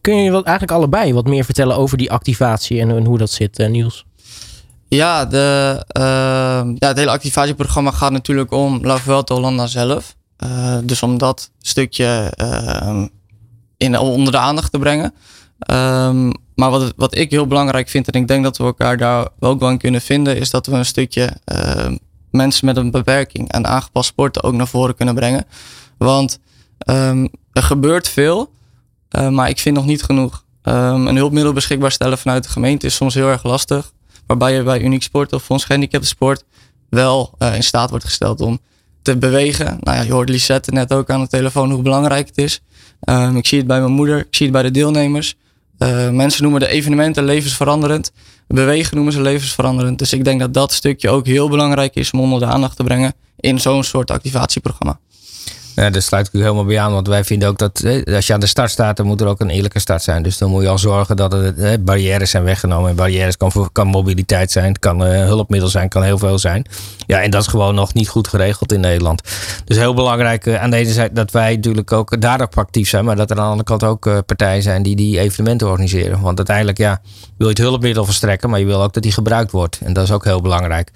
[0.00, 3.68] kun je wat, eigenlijk allebei wat meer vertellen over die activatie en, hoe dat zit,
[3.68, 4.04] Niels?
[4.88, 5.82] Ja, de,
[6.78, 10.16] ja, het hele activatieprogramma gaat natuurlijk om La Vuelta Hollanda zelf.
[10.84, 12.32] dus om dat stukje
[13.76, 15.14] in, onder de aandacht te brengen.
[15.70, 19.28] Um, maar wat, wat ik heel belangrijk vind, en ik denk dat we elkaar daar
[19.40, 21.86] ook wel in kunnen vinden, is dat we een stukje uh,
[22.30, 25.46] mensen met een beperking en aangepast sporten ook naar voren kunnen brengen.
[25.98, 26.38] Want
[26.90, 28.52] um, er gebeurt veel,
[29.10, 30.44] uh, maar ik vind nog niet genoeg.
[30.62, 33.92] Um, een hulpmiddel beschikbaar stellen vanuit de gemeente is soms heel erg lastig.
[34.26, 36.44] Waarbij je bij Uniek Sport of Fonds Gehandicapten Sport
[36.88, 38.58] wel uh, in staat wordt gesteld om
[39.02, 39.78] te bewegen.
[39.80, 42.62] Nou ja, je hoort Lisette net ook aan de telefoon hoe belangrijk het is.
[43.08, 45.36] Um, ik zie het bij mijn moeder, ik zie het bij de deelnemers.
[45.78, 48.12] Uh, mensen noemen de evenementen levensveranderend.
[48.46, 49.98] Bewegen noemen ze levensveranderend.
[49.98, 52.84] Dus ik denk dat dat stukje ook heel belangrijk is om onder de aandacht te
[52.84, 54.98] brengen in zo'n soort activatieprogramma.
[55.74, 56.92] Ja, daar sluit ik u helemaal bij aan.
[56.92, 59.40] Want wij vinden ook dat als je aan de start staat, dan moet er ook
[59.40, 60.22] een eerlijke start zijn.
[60.22, 62.90] Dus dan moet je al zorgen dat er barrières zijn weggenomen.
[62.90, 66.66] En barrières kan, kan mobiliteit zijn, kan uh, hulpmiddel zijn, kan heel veel zijn.
[67.06, 69.22] Ja, en dat is gewoon nog niet goed geregeld in Nederland.
[69.64, 73.04] Dus heel belangrijk uh, aan deze zijde dat wij natuurlijk ook daar ook actief zijn.
[73.04, 76.20] Maar dat er aan de andere kant ook partijen zijn die die evenementen organiseren.
[76.20, 77.00] Want uiteindelijk ja,
[77.36, 79.78] wil je het hulpmiddel verstrekken, maar je wil ook dat die gebruikt wordt.
[79.84, 80.90] En dat is ook heel belangrijk.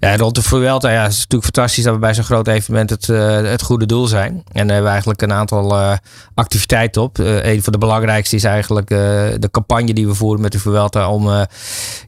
[0.00, 2.90] Ja, rond de Vuelta, ja, het is natuurlijk fantastisch dat we bij zo'n groot evenement
[2.90, 3.06] het,
[3.46, 4.21] het goede doel zijn.
[4.26, 5.92] En daar hebben we eigenlijk een aantal uh,
[6.34, 7.18] activiteiten op.
[7.18, 8.98] Uh, een van de belangrijkste is eigenlijk uh,
[9.38, 11.10] de campagne die we voeren met de Vuelta.
[11.10, 11.28] Om,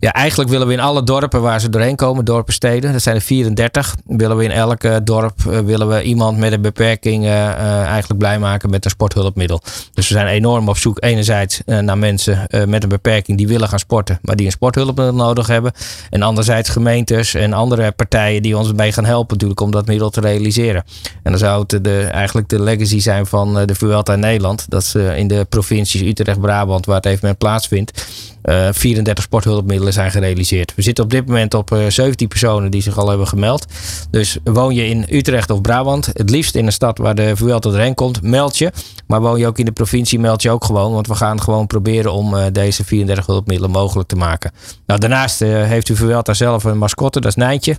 [0.01, 3.17] ja, eigenlijk willen we in alle dorpen waar ze doorheen komen, dorpen, steden, dat zijn
[3.17, 8.39] er 34, willen we in elk dorp willen we iemand met een beperking eigenlijk blij
[8.39, 9.61] maken met een sporthulpmiddel.
[9.95, 13.79] Dus we zijn enorm op zoek enerzijds naar mensen met een beperking die willen gaan
[13.79, 15.73] sporten, maar die een sporthulpmiddel nodig hebben.
[16.11, 20.11] En anderzijds gemeentes en andere partijen die ons mee gaan helpen natuurlijk om dat middel
[20.11, 20.85] te realiseren.
[21.23, 24.65] En dan zou het de eigenlijk de legacy zijn van eh, de Vuelta Nederland.
[24.69, 28.07] Dat ze in de provincies Utrecht, Brabant, waar het evenement plaatsvindt,
[28.45, 30.75] uh, 34 sporthulpmiddelen zijn gerealiseerd.
[30.75, 33.67] We zitten op dit moment op uh, eh, 17 personen die zich al hebben gemeld.
[34.11, 37.71] Dus woon je in Utrecht of Brabant, het liefst in een stad waar de Vuelta
[37.71, 38.73] erin komt, meld je.
[39.07, 40.93] Maar woon je ook in de provincie, meld je ook gewoon.
[40.93, 44.53] Want we gaan gewoon proberen om deze 34 hulpmiddelen mogelijk te maken.
[44.87, 47.77] Nou, daarnaast heeft u Vuelta zelf een mascotte, dat is Nijntje.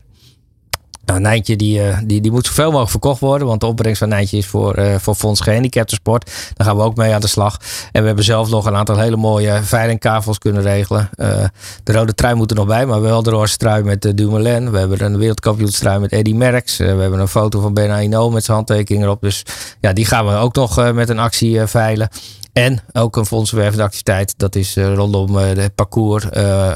[1.05, 3.47] Nou, Nijntje die, eh, die, die moet zoveel mogelijk verkocht worden.
[3.47, 6.31] Want de opbrengst van Nijntje is voor, uh, voor Fonds Gehandicaptensport.
[6.53, 7.59] Daar gaan we ook mee aan de slag.
[7.91, 11.09] En we hebben zelf nog een aantal hele mooie veilingkavels kunnen regelen.
[11.15, 11.43] Uh,
[11.83, 12.85] de rode trui moet er nog bij.
[12.85, 14.71] Maar wel de roze trui met uh, Dumoulin.
[14.71, 16.77] We hebben een wereldkampioenstrui met Eddy Merckx.
[16.77, 19.21] we hebben een foto van Ben Aino met zijn handtekening erop.
[19.21, 19.43] Dus
[19.79, 22.09] ja, die gaan we ook nog met een actie veilen.
[22.55, 24.33] En ook een fondsenwervende activiteit.
[24.37, 26.25] Dat is rondom het parcours.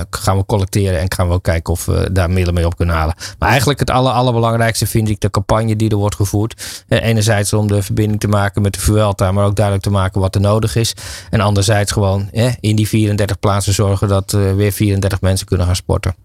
[0.09, 2.95] gaan we collecteren en gaan we ook kijken of we daar middelen mee op kunnen
[2.95, 3.15] halen.
[3.37, 6.83] Maar eigenlijk het aller, allerbelangrijkste vind ik de campagne die er wordt gevoerd.
[6.87, 9.31] enerzijds om de verbinding te maken met de Vuelta.
[9.31, 10.93] Maar ook duidelijk te maken wat er nodig is.
[11.29, 16.15] En anderzijds gewoon in die 34 plaatsen zorgen dat weer 34 mensen kunnen gaan sporten.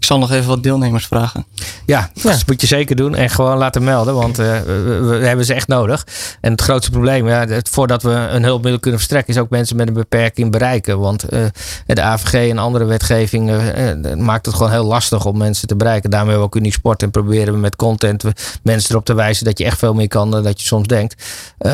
[0.00, 1.46] Ik zal nog even wat deelnemers vragen.
[1.86, 3.14] Ja, dat moet je zeker doen.
[3.14, 6.06] En gewoon laten melden, want uh, we, hebben ze echt nodig.
[6.40, 9.76] En het grootste probleem, ja, het, voordat we een hulpmiddel kunnen verstrekken, is ook mensen
[9.76, 10.98] met een beperking bereiken.
[10.98, 11.44] Want uh,
[11.86, 16.10] de AVG en andere wetgeving uh, maakt het gewoon heel lastig om mensen te bereiken.
[16.10, 18.24] Daarmee hebben we ook Uniek Sport en proberen we met content
[18.62, 21.24] mensen erop te wijzen dat je echt veel meer kan dan dat je soms denkt.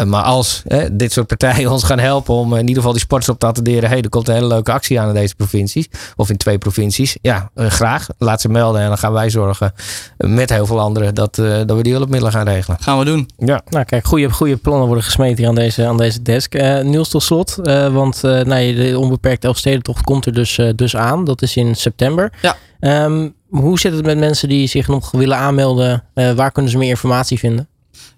[0.06, 0.62] maar als
[0.92, 3.88] dit soort partijen ons gaan helpen om in ieder geval die sporters op te attenderen,
[3.88, 7.16] hey, er komt een hele leuke actie aan in deze provincies, of in twee provincies,
[7.22, 8.80] ja, graag laat ze melden.
[8.80, 9.72] En dan gaan wij zorgen
[10.16, 12.78] met heel veel anderen dat, uh, dat we die hulpmiddelen gaan regelen.
[12.80, 13.30] Gaan we doen.
[13.38, 13.62] Ja.
[13.68, 16.54] Nou kijk, goede, goede plannen worden gesmeten hier aan deze, aan deze desk.
[16.54, 21.24] Uh, Niels tot slot, uh, want nou, de onbeperkte Elfstedentocht komt er dus, dus aan.
[21.24, 22.32] Dat is in september.
[22.40, 22.56] Ja.
[23.04, 26.04] Um, hoe zit het met mensen die zich nog willen aanmelden?
[26.14, 27.68] waar kunnen ze meer informatie vinden?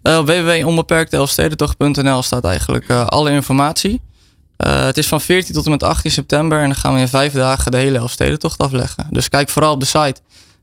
[0.02, 4.00] Uh, www.onbeperkteelfstedentocht.nl staat eigenlijk alle informatie.
[4.66, 7.08] Uh, het is van 14 tot en met 18 september en dan gaan we in
[7.08, 9.06] vijf dagen de hele Elfstedentocht afleggen.
[9.10, 10.20] Dus kijk vooral op de site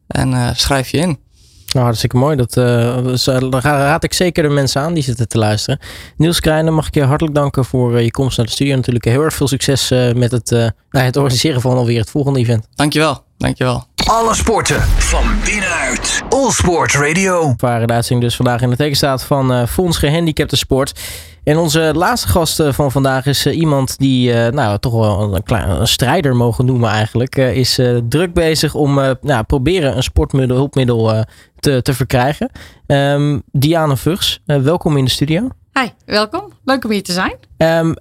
[0.08, 1.20] en uh, schrijf je in.
[1.68, 2.36] Nou, hartstikke mooi.
[2.36, 5.80] Dat uh, raad ik zeker de mensen aan die zitten te luisteren.
[6.18, 8.76] Niels Krijnen, mag ik je hartelijk danken voor je komst naar de studio.
[8.76, 12.68] Natuurlijk heel erg veel succes met het, nou, het organiseren van alweer het volgende event.
[12.76, 13.88] Dankjewel, dankjewel.
[14.06, 16.22] Alle sporten van binnenuit.
[16.30, 17.54] All Sport Radio.
[17.58, 21.00] Waren de uitzending dus vandaag in de tegenstaat van Fonds Gehandicapte Sport.
[21.46, 25.36] En onze laatste gast eh, van vandaag is eh, iemand die, uh, nou, toch wel
[25.36, 27.36] een, klein, een strijder mogen noemen eigenlijk.
[27.36, 27.80] is
[28.10, 31.26] druk bezig om nou, proberen een sportmiddel, hulpmiddel
[31.60, 32.52] te, te verkrijgen.
[32.88, 35.50] Um, Diane Vugs, welkom in de studio.
[35.80, 36.52] Hi, welkom.
[36.64, 37.36] Leuk om hier te zijn.
[37.58, 37.94] Um,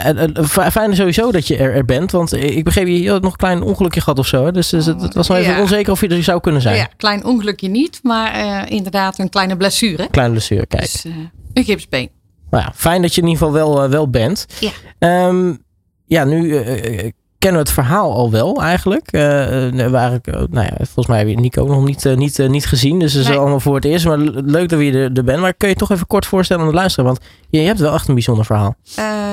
[0.70, 3.62] fijn sowieso dat je er, er, bent, want ik begreep je had nog een klein
[3.62, 4.44] ongelukje gehad of zo.
[4.44, 4.52] Hè?
[4.52, 6.76] Dus, dus het was wel even onzeker of je er zou kunnen zijn.
[6.76, 10.08] Ja, klein ongelukje niet, maar inderdaad een kleine blessure.
[10.10, 10.82] Kleine blessure, kijk.
[10.82, 11.04] Dus,
[11.52, 12.10] een gipsbeen.
[12.50, 14.46] Nou ja, fijn dat je in ieder geval wel, uh, wel bent.
[14.60, 15.26] Ja.
[15.26, 15.62] Um,
[16.06, 19.12] ja, nu uh, kennen we het verhaal al wel eigenlijk.
[19.12, 22.98] Uh, waar ik, nou ja, volgens mij heb je Nico nog niet, niet, niet gezien.
[22.98, 24.06] Dus het is allemaal voor het eerst.
[24.06, 25.40] Maar leuk dat we er, er bent.
[25.40, 27.04] Maar kun je toch even kort voorstellen aan de luisteren?
[27.04, 28.74] Want je, je hebt wel echt een bijzonder verhaal.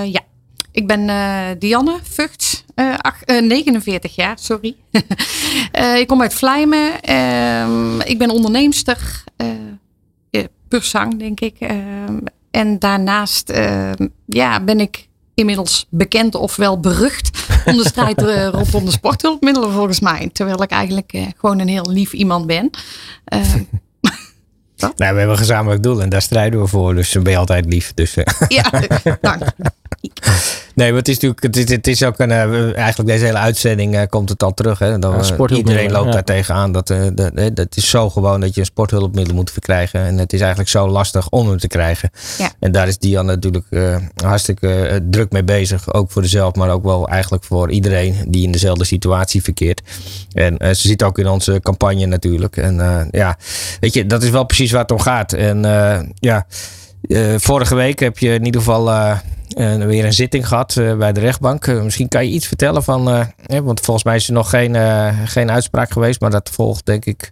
[0.06, 0.21] ja,
[0.71, 1.10] ik ben
[1.60, 2.65] Dianne Vugts.
[3.26, 4.76] 49 jaar, sorry.
[6.02, 7.02] ik kom uit Vlijmen.
[7.02, 9.24] Ehm, ik ben onderneemster.
[10.67, 11.56] puur zang, denk ik.
[12.52, 13.92] Ehm, en daarnaast uh,
[14.26, 19.72] ja, ben ik inmiddels bekend of wel berucht om de strijd uh, rondom de sporthulpmiddelen
[19.72, 20.30] volgens mij.
[20.34, 22.70] Terwijl ik eigenlijk uh, gewoon een heel lief iemand ben.
[23.34, 23.40] Uh,
[24.82, 26.96] nou, we hebben een gezamenlijk doel en daar strijden we voor.
[26.96, 27.94] Dus ben je altijd lief.
[27.94, 28.14] Dus,
[28.48, 28.70] ja,
[29.22, 29.44] dank.
[30.76, 33.38] Nee, maar het is natuurlijk, het is, het is ook een, uh, eigenlijk deze hele
[33.38, 34.80] uitzending uh, komt het al terug.
[34.80, 35.00] Hè?
[35.00, 36.12] Dan, uh, iedereen loopt ja.
[36.12, 36.72] daar tegenaan.
[36.72, 40.06] Dat, dat, dat is zo gewoon dat je een sporthulpmiddel moet verkrijgen.
[40.06, 42.10] En het is eigenlijk zo lastig om hem te krijgen.
[42.38, 42.52] Ja.
[42.60, 43.66] En daar is Dian natuurlijk
[44.24, 45.94] hartstikke druk mee bezig.
[45.94, 49.82] Ook voor zichzelf, maar ook wel eigenlijk voor iedereen die in dezelfde situatie verkeert.
[50.34, 52.58] En ze zit ook in onze campagne natuurlijk.
[52.58, 53.38] En ja,
[53.80, 55.34] weet je, dat is wel precies waar het om gaat.
[55.34, 55.62] En
[56.20, 56.46] ja,
[57.38, 59.18] vorige week heb je in ieder geval uh,
[59.86, 61.68] weer een zitting gehad uh, bij de rechtbank.
[61.68, 63.04] Misschien kan je iets vertellen van.
[63.64, 64.76] want volgens mij is er nog geen,
[65.28, 66.22] geen uitspraak geweest.
[66.22, 67.32] Maar dat volgt denk ik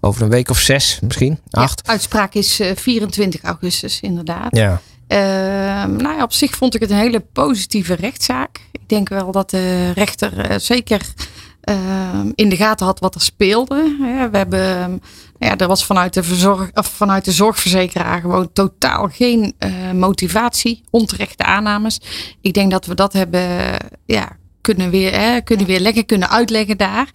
[0.00, 1.38] over een week of zes, misschien.
[1.50, 1.80] Acht.
[1.84, 4.56] Ja, uitspraak is 24 augustus, inderdaad.
[4.56, 4.80] Ja.
[5.08, 8.60] Ehm, nou ja, op zich vond ik het een hele positieve rechtszaak.
[8.72, 11.00] Ik denk wel dat de rechter zeker
[11.60, 13.96] ehm, in de gaten had wat er speelde.
[14.30, 15.02] we hebben
[15.38, 20.84] ja, er was vanuit de, verzorg, of vanuit de zorgverzekeraar gewoon totaal geen uh, motivatie,
[20.90, 22.00] onterechte aannames.
[22.40, 26.76] Ik denk dat we dat hebben ja, kunnen, weer, hè, kunnen weer lekker kunnen uitleggen
[26.76, 27.10] daar.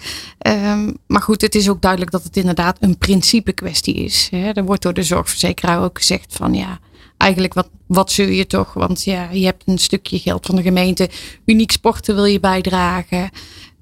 [0.47, 4.27] Um, maar goed, het is ook duidelijk dat het inderdaad een principe kwestie is.
[4.31, 4.51] Hè.
[4.51, 6.79] Er wordt door de zorgverzekeraar ook gezegd van ja,
[7.17, 8.73] eigenlijk wat, wat zul je toch?
[8.73, 11.09] Want ja, je hebt een stukje geld van de gemeente.
[11.45, 13.29] Uniek sporten wil je bijdragen.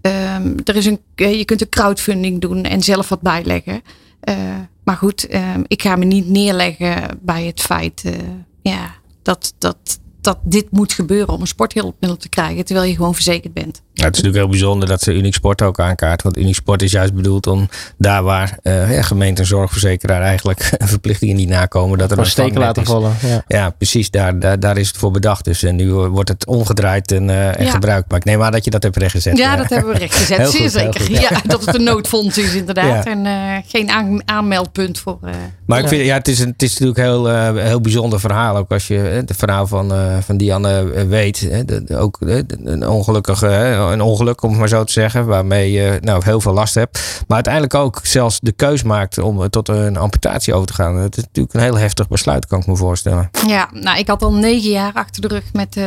[0.01, 3.81] Um, er is een, je kunt een crowdfunding doen en zelf wat bijleggen.
[4.29, 8.13] Uh, maar goed, uh, ik ga me niet neerleggen bij het feit uh,
[8.61, 13.13] ja, dat, dat, dat dit moet gebeuren om een sporthulpmiddel te krijgen, terwijl je gewoon
[13.13, 13.81] verzekerd bent.
[14.01, 16.23] Ja, het is natuurlijk heel bijzonder dat ze Unique Sport ook aankaart.
[16.23, 20.71] Want Unique Sport is juist bedoeld om daar waar uh, ja, gemeente en zorgverzekeraar eigenlijk
[20.93, 21.97] verplichtingen niet nakomen.
[21.97, 22.87] Dat er een steken laten is.
[22.87, 23.13] vallen.
[23.21, 24.09] Ja, ja precies.
[24.09, 25.45] Daar, daar, daar, is het voor bedacht.
[25.45, 27.71] Dus en nu wordt het omgedraaid en, uh, en ja.
[27.71, 28.09] gebruikt.
[28.09, 29.37] Maar ik neem aan dat je dat hebt rechtgezet.
[29.37, 30.49] Ja, dat hebben we rechtgezet.
[30.51, 31.11] Zeer goed, zeker.
[31.11, 33.05] Ja, dat het een noodfonds is inderdaad.
[33.05, 35.19] En uh, geen aan, aanmeldpunt voor.
[35.65, 38.57] maar ik vind, ja, het is, een, het is natuurlijk een heel, heel bijzonder verhaal.
[38.57, 41.39] Ook als je het verhaal van, van Dianne weet.
[41.39, 45.25] Hè, de, ook een ongelukkige een ongeluk, om het maar zo te zeggen.
[45.25, 47.23] Waarmee je nou, heel veel last hebt.
[47.27, 51.01] Maar uiteindelijk ook zelfs de keus maakt om tot een amputatie over te gaan.
[51.01, 53.29] Dat is natuurlijk een heel heftig besluit, kan ik me voorstellen.
[53.47, 55.85] Ja, nou, ik had al negen jaar achter de rug met uh,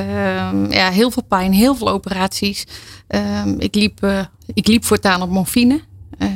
[0.68, 2.66] ja, heel veel pijn, heel veel operaties.
[3.08, 3.20] Uh,
[3.58, 4.18] ik, liep, uh,
[4.54, 5.80] ik liep voortaan op morfine.
[6.18, 6.28] Uh,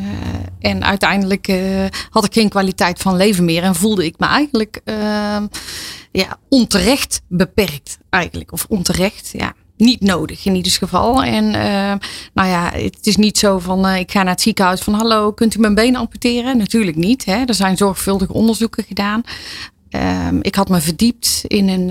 [0.61, 1.53] en uiteindelijk
[2.11, 4.97] had ik geen kwaliteit van leven meer en voelde ik me eigenlijk uh,
[6.13, 7.99] ja, onterecht beperkt.
[8.11, 8.53] Eigenlijk.
[8.53, 11.23] Of onterecht, ja niet nodig in ieder geval.
[11.25, 11.95] En uh,
[12.33, 15.33] nou ja, het is niet zo van uh, ik ga naar het ziekenhuis van hallo,
[15.33, 16.57] kunt u mijn been amputeren?
[16.57, 17.25] Natuurlijk niet.
[17.25, 17.45] Hè?
[17.45, 19.23] Er zijn zorgvuldige onderzoeken gedaan.
[19.91, 21.89] Uh, ik had me verdiept in een,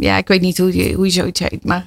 [0.00, 1.84] ja, ik weet niet hoe je, hoe je zoiets heet, maar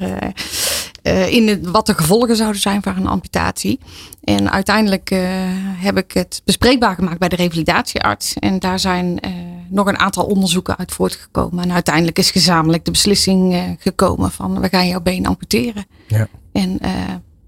[1.04, 3.80] uh, in het, wat de gevolgen zouden zijn van een amputatie.
[4.24, 5.20] En uiteindelijk uh,
[5.78, 8.34] heb ik het bespreekbaar gemaakt bij de revalidatiearts.
[8.34, 9.32] En daar zijn uh,
[9.70, 11.64] nog een aantal onderzoeken uit voortgekomen.
[11.64, 15.86] En uiteindelijk is gezamenlijk de beslissing gekomen van we gaan jouw been amputeren.
[16.08, 16.28] Ja.
[16.52, 16.80] En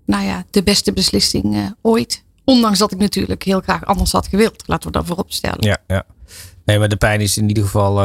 [0.06, 2.24] nou ja, de beste beslissing ooit.
[2.44, 4.64] Ondanks dat ik natuurlijk heel graag anders had gewild.
[4.66, 5.62] Laten we dat voorop stellen.
[5.68, 6.04] Ja, ja.
[6.66, 7.96] Nee, maar de pijn is in ieder geval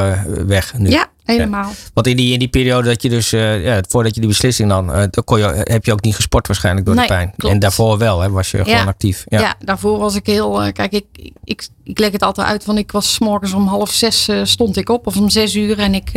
[0.46, 0.90] weg nu.
[0.90, 1.06] Ja,
[1.36, 1.68] helemaal.
[1.68, 1.74] Ja.
[1.94, 4.68] Want in die, in die periode dat je dus, uh, ja, voordat je die beslissing
[4.68, 7.32] nam, uh, kon je, heb je ook niet gesport waarschijnlijk door nee, de pijn.
[7.36, 7.54] Klopt.
[7.54, 9.24] En daarvoor wel, hè, was je gewoon actief.
[9.28, 9.40] Ja.
[9.40, 9.54] ja.
[9.64, 11.04] daarvoor was ik heel, kijk, ik,
[11.44, 14.76] ik, ik leg het altijd uit, want ik was s morgens om half zes stond
[14.76, 15.78] ik op, of om zes uur.
[15.78, 16.10] En ik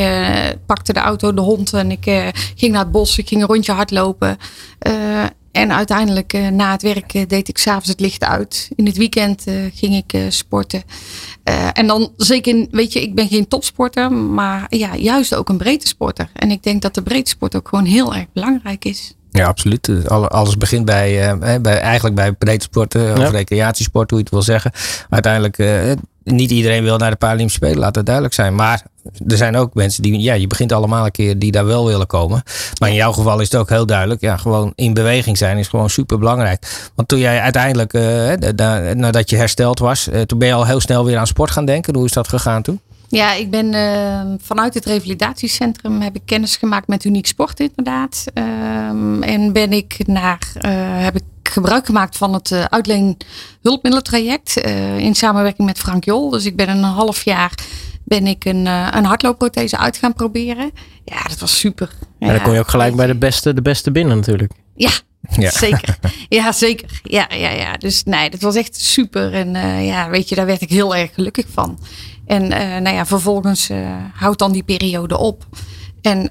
[0.65, 3.17] pakte de auto, de hond en ik ging naar het bos.
[3.17, 4.38] Ik ging een rondje hardlopen.
[5.51, 8.69] En uiteindelijk uh, na het werk uh, deed ik s'avonds het licht uit.
[8.75, 10.83] In het weekend uh, ging ik sporten.
[11.73, 15.87] en dan zeker, weet je, ik ben geen topsporter, maar ja, juist ook een breedte
[15.87, 16.29] sporter.
[16.33, 19.15] En ik denk dat de breedte sport ook gewoon heel erg belangrijk is.
[19.31, 20.07] Ja, absoluut.
[20.09, 24.71] Alles begint bij, bij eigenlijk bij breedte sporten of recreatiesport, hoe je het wil zeggen.
[25.09, 25.57] Uiteindelijk
[26.23, 28.55] niet iedereen wil naar de Paralympische Spelen, laat het duidelijk zijn.
[28.55, 28.84] Maar
[29.27, 32.07] er zijn ook mensen die, ja, je begint allemaal een keer die daar wel willen
[32.07, 32.43] komen.
[32.79, 35.67] Maar in jouw geval is het ook heel duidelijk, ja, gewoon in beweging zijn is
[35.67, 36.89] gewoon super belangrijk.
[36.95, 38.34] Want toen jij uiteindelijk, uh,
[38.93, 41.65] nadat je hersteld was, uh, toen ben je al heel snel weer aan sport gaan
[41.65, 41.95] denken.
[41.95, 42.79] Hoe is dat gegaan toen?
[43.12, 48.24] Ja, ik ben uh, vanuit het revalidatiecentrum heb ik kennis gemaakt met Uniek Sport inderdaad.
[48.34, 50.39] Um, en ben ik naar,
[51.04, 53.17] heb ik gebruik gemaakt van het uh, uitleen
[53.62, 56.30] hulpmiddelentraject uh, in samenwerking met Frank Jol.
[56.30, 57.54] Dus ik ben een half jaar
[58.04, 60.71] ben ik een, een hardloopprothese uit gaan proberen.
[61.06, 61.89] Ja, dat was super.
[62.19, 64.54] Ja, dan kon je ook gelijk bij de beste, de beste binnen natuurlijk.
[64.76, 64.91] Ja,
[65.30, 65.50] ja.
[65.50, 65.97] Zeker.
[66.30, 67.02] Ja, zeker.
[67.04, 67.78] Ja, ja, ja.
[67.78, 69.34] Dus nee, dat was echt super.
[69.34, 71.80] En uh, ja, weet je, daar werd ik heel erg gelukkig van.
[72.25, 73.77] En uh, nou ja, vervolgens uh,
[74.13, 75.45] houdt dan die periode op.
[76.01, 76.29] En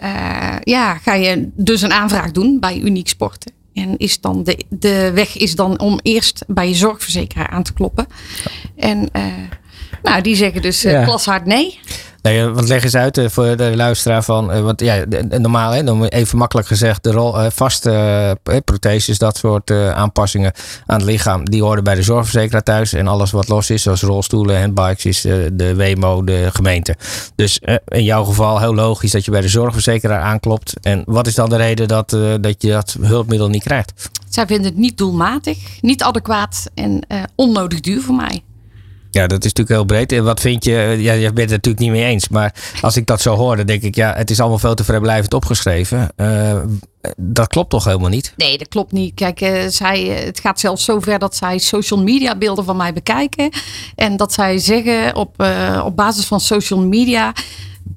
[0.62, 3.52] ja, ga je dus een aanvraag doen bij Uniek Sporten.
[3.74, 7.72] En is dan de, de weg is dan om eerst bij je zorgverzekeraar aan te
[7.72, 8.06] kloppen.
[8.76, 9.22] En uh,
[10.02, 11.04] nou, die zeggen dus uh, ja.
[11.04, 11.80] klashard nee.
[12.22, 15.74] Nee, wat leg eens uit uh, voor de luisteraar van, uh, want ja, normaal,
[16.08, 20.52] even makkelijk gezegd, de rol, vaste protheses, dat soort aanpassingen
[20.86, 22.92] aan het lichaam, die horen bij de zorgverzekeraar thuis.
[22.92, 25.20] En alles wat los is, zoals rolstoelen en bikes, is
[25.52, 26.96] de WMO, de gemeente.
[27.34, 30.74] Dus in jouw geval heel logisch dat je bij de zorgverzekeraar aanklopt.
[30.80, 34.10] En wat is dan de reden dat, dat je dat hulpmiddel niet krijgt?
[34.28, 38.42] Zij vinden het niet doelmatig, niet adequaat en onnodig duur voor mij.
[39.10, 40.12] Ja, dat is natuurlijk heel breed.
[40.12, 40.96] En wat vind je?
[40.98, 42.28] Ja, je bent het natuurlijk niet mee eens.
[42.28, 44.84] Maar als ik dat zo hoor, dan denk ik, ja, het is allemaal veel te
[44.84, 46.08] vrijblijvend opgeschreven.
[46.16, 46.58] Uh,
[47.16, 48.32] dat klopt toch helemaal niet?
[48.36, 49.14] Nee, dat klopt niet.
[49.14, 53.50] Kijk, uh, zij, het gaat zelfs zover dat zij social media beelden van mij bekijken.
[53.94, 55.44] En dat zij zeggen op,
[55.84, 57.32] op basis van social media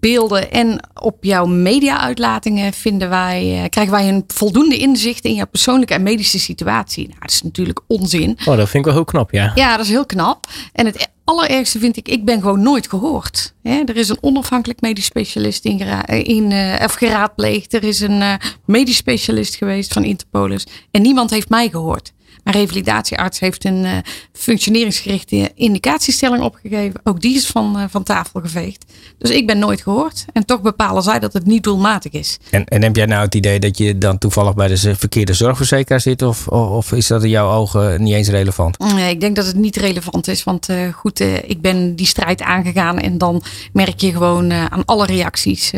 [0.03, 5.93] beelden en op jouw media-uitlatingen vinden wij, krijgen wij een voldoende inzicht in jouw persoonlijke
[5.93, 7.07] en medische situatie.
[7.07, 8.37] Nou, dat is natuurlijk onzin.
[8.45, 9.51] Oh, dat vind ik wel heel knap, ja.
[9.55, 10.47] Ja, dat is heel knap.
[10.73, 13.53] En het allerergste vind ik, ik ben gewoon nooit gehoord.
[13.63, 17.73] er is een onafhankelijk medisch specialist in, in uh, of geraadpleegd.
[17.73, 18.33] Er is een uh,
[18.65, 20.67] medisch specialist geweest van Interpolis.
[20.91, 22.13] En niemand heeft mij gehoord.
[22.43, 23.91] Mijn revalidatiearts heeft een uh,
[24.33, 26.99] functioneringsgerichte indicatiestelling opgegeven.
[27.03, 28.85] Ook die is van, uh, van tafel geveegd.
[29.17, 30.25] Dus ik ben nooit gehoord.
[30.33, 32.37] En toch bepalen zij dat het niet doelmatig is.
[32.49, 36.01] En, en heb jij nou het idee dat je dan toevallig bij de verkeerde zorgverzekeraar
[36.01, 36.21] zit?
[36.21, 38.79] Of, of is dat in jouw ogen niet eens relevant?
[38.79, 40.43] Nee, ik denk dat het niet relevant is.
[40.43, 42.99] Want uh, goed, ik ben die strijd aangegaan.
[42.99, 45.71] En dan merk je gewoon aan alle reacties.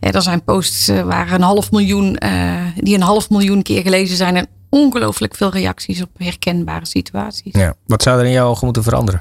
[0.00, 2.18] er zijn posts waar een half miljoen,
[2.76, 4.36] die een half miljoen keer gelezen zijn.
[4.36, 7.52] En ongelooflijk veel reacties op herkenbare situaties.
[7.54, 7.74] Ja.
[7.86, 9.20] Wat zou er in jouw ogen moeten veranderen?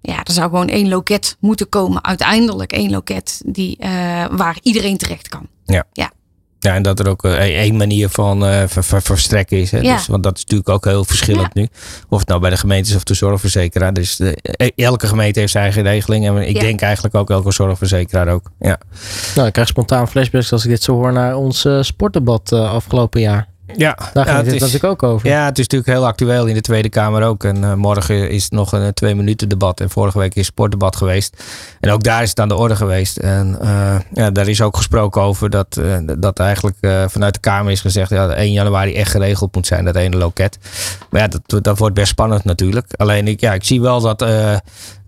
[0.00, 2.04] Ja, er zou gewoon één loket moeten komen.
[2.04, 3.88] Uiteindelijk één loket die, uh,
[4.30, 5.48] waar iedereen terecht kan.
[5.64, 5.84] Ja.
[5.92, 6.12] ja.
[6.58, 9.70] Ja, en dat er ook uh, één manier van uh, ver, ver, verstrekken is.
[9.70, 9.78] Hè?
[9.78, 9.96] Ja.
[9.96, 11.60] Dus, want dat is natuurlijk ook heel verschillend ja.
[11.60, 11.68] nu.
[12.08, 13.92] Of het nou bij de gemeentes of de zorgverzekeraar.
[13.92, 16.26] Dus de, elke gemeente heeft zijn eigen regeling.
[16.26, 16.60] En ik ja.
[16.60, 18.50] denk eigenlijk ook elke zorgverzekeraar ook.
[18.58, 18.78] Ja.
[19.34, 23.48] Nou, ik krijg spontaan flashbacks als ik dit zo hoor naar ons sportdebat afgelopen jaar.
[23.76, 25.28] Ja, daar gaat ja, het natuurlijk ook over.
[25.28, 27.44] Ja, het is natuurlijk heel actueel in de Tweede Kamer ook.
[27.44, 29.80] En uh, morgen is nog een twee minuten debat.
[29.80, 31.42] En vorige week is het sportdebat geweest.
[31.80, 33.16] En ook daar is het aan de orde geweest.
[33.16, 36.76] En uh, ja, daar is ook gesproken over dat, uh, dat eigenlijk
[37.10, 38.10] vanuit de Kamer is gezegd...
[38.10, 40.58] Ja, 1 januari echt geregeld moet zijn, dat ene loket.
[41.10, 42.86] Maar ja, dat, dat wordt best spannend natuurlijk.
[42.96, 44.24] Alleen ik, ja, ik zie wel dat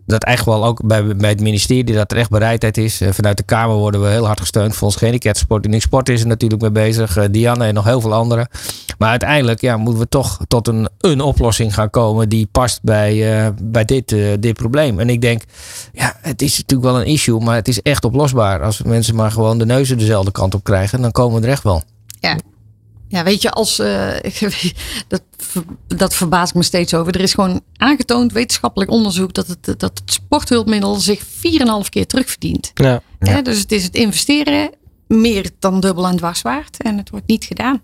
[0.07, 3.03] dat echt wel ook bij, bij het ministerie dat er echt bereidheid is.
[3.03, 4.77] Uh, vanuit de Kamer worden we heel hard gesteund.
[4.77, 5.67] Fonds Gehandicapten Sport.
[5.67, 7.17] Uniek Sport is er natuurlijk mee bezig.
[7.17, 8.49] Uh, Diane en nog heel veel anderen.
[8.99, 13.45] Maar uiteindelijk ja, moeten we toch tot een, een oplossing gaan komen die past bij,
[13.45, 15.01] uh, bij dit, dit probleem.
[15.01, 15.43] En ik denk,
[15.93, 18.63] ja, het is natuurlijk wel een issue, maar het is echt oplosbaar.
[18.63, 21.63] Als mensen maar gewoon de neuzen dezelfde kant op krijgen, dan komen we er echt
[21.63, 21.83] wel.
[22.21, 22.37] Ja,
[23.09, 24.11] ja, weet je, als, uh,
[25.09, 25.23] dat,
[25.87, 27.15] dat verbaast me steeds over.
[27.15, 31.29] Er is gewoon aangetoond, wetenschappelijk onderzoek, dat het, dat het sporthulpmiddel zich 4,5
[31.89, 32.71] keer terugverdient.
[32.75, 33.03] Ja.
[33.21, 34.71] Ja, dus het is het investeren
[35.07, 36.83] meer dan dubbel en dwars waard.
[36.83, 37.83] En het wordt niet gedaan.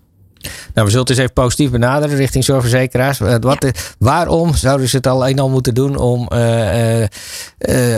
[0.73, 3.19] Nou, we zullen het eens even positief benaderen richting zorgverzekeraars.
[3.19, 3.71] Wat, ja.
[3.99, 7.07] Waarom zouden ze het alleen al moeten doen om, uh, uh,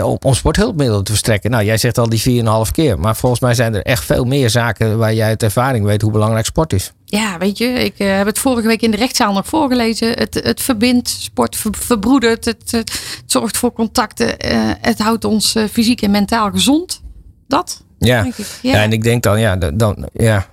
[0.04, 1.50] om, om sporthulpmiddelen te verstrekken?
[1.50, 2.98] Nou, jij zegt al die 4,5 keer.
[2.98, 6.12] Maar volgens mij zijn er echt veel meer zaken waar jij uit ervaring weet hoe
[6.12, 6.92] belangrijk sport is.
[7.08, 10.08] Ja, weet je, ik uh, heb het vorige week in de rechtszaal nog voorgelezen.
[10.08, 14.52] Het, het verbindt, sport ver, verbroedert, het, het, zorgt voor contacten.
[14.52, 17.02] Uh, het houdt ons uh, fysiek en mentaal gezond.
[17.48, 17.84] Dat?
[17.98, 18.24] Ja.
[18.24, 18.32] Ja.
[18.62, 18.82] ja.
[18.82, 20.46] en ik denk dan, ja, dan, ja,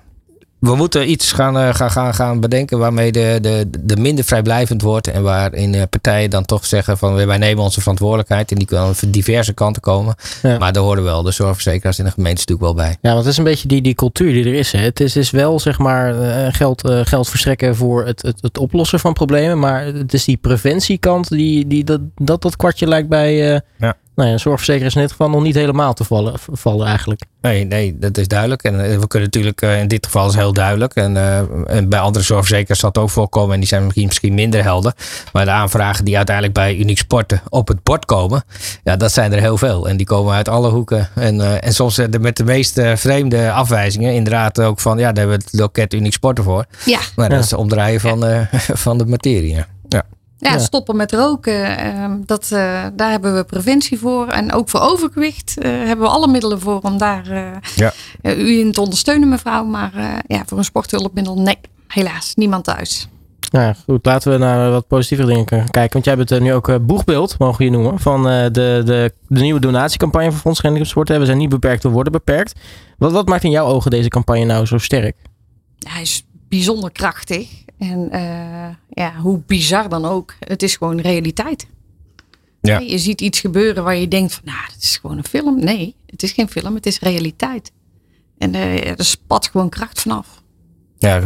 [0.64, 4.82] we moeten iets gaan, uh, gaan, gaan, gaan bedenken waarmee de, de, de minder vrijblijvend
[4.82, 5.08] wordt.
[5.08, 8.52] En waarin uh, partijen dan toch zeggen van wij nemen onze verantwoordelijkheid.
[8.52, 10.16] En die kunnen van diverse kanten komen.
[10.42, 10.58] Ja.
[10.58, 12.98] Maar daar horen wel de zorgverzekeraars in de gemeente natuurlijk wel bij.
[13.02, 14.72] Ja, want het is een beetje die, die cultuur die er is.
[14.72, 14.80] Hè.
[14.80, 19.00] Het is, is wel zeg maar uh, geld, geld verstrekken voor het, het, het oplossen
[19.00, 19.60] van problemen.
[19.60, 23.62] Maar het is die preventiekant die, die dat, dat, dat kwartje lijkt bij...
[23.78, 27.22] ja nou ja, zorgverzekeraars in dit geval nog niet helemaal te vallen, vallen eigenlijk.
[27.42, 28.64] Nee, nee, dat is duidelijk.
[28.64, 30.94] En we kunnen natuurlijk, in dit geval is heel duidelijk.
[30.94, 33.54] En, uh, en bij andere zorgverzekeraars zal het ook voorkomen.
[33.54, 34.94] En die zijn misschien, misschien minder helder.
[35.34, 38.44] Maar de aanvragen die uiteindelijk bij Uniek Sporten op het bord komen.
[38.84, 39.90] Ja, dat zijn er heel veel.
[39.90, 41.10] En die komen uit alle hoeken.
[41.16, 44.14] En, uh, en soms met de meest vreemde afwijzingen.
[44.14, 46.66] Inderdaad ook van, ja, daar hebben we het loket Uniek Sporten voor.
[46.86, 47.00] Ja.
[47.16, 48.50] Maar dat is het omdraaien van, ja.
[48.54, 49.66] uh, van de materie.
[50.52, 50.60] Ja.
[50.60, 52.24] Stoppen met roken.
[52.26, 54.28] Dat, uh, daar hebben we preventie voor.
[54.28, 57.94] En ook voor overgewicht uh, hebben we alle middelen voor om daar uh, ja.
[58.22, 59.64] u in te ondersteunen, mevrouw.
[59.64, 63.08] Maar ja, voor een sporthulpmiddel, nee, helaas, niemand thuis.
[63.52, 65.90] Nou goed, laten we naar wat positieve dingen kijken.
[65.92, 69.60] Want jij bent nu ook boegbeeld, mogen we je noemen, van de, de, de nieuwe
[69.60, 71.20] donatiecampagne van Fonds Gehandicapten Sport.
[71.20, 72.60] We zijn niet beperkt, we worden beperkt.
[72.98, 75.16] Wat, wat maakt in jouw ogen deze campagne nou zo sterk?
[75.80, 77.63] Hij is bijzonder krachtig.
[77.92, 81.68] En uh, ja, hoe bizar dan ook, het is gewoon realiteit.
[82.62, 82.80] Ja.
[82.80, 85.60] Je ziet iets gebeuren waar je denkt van, nou, het is gewoon een film.
[85.60, 87.72] Nee, het is geen film, het is realiteit.
[88.38, 90.43] En uh, er spat gewoon kracht vanaf.
[91.04, 91.22] Ja,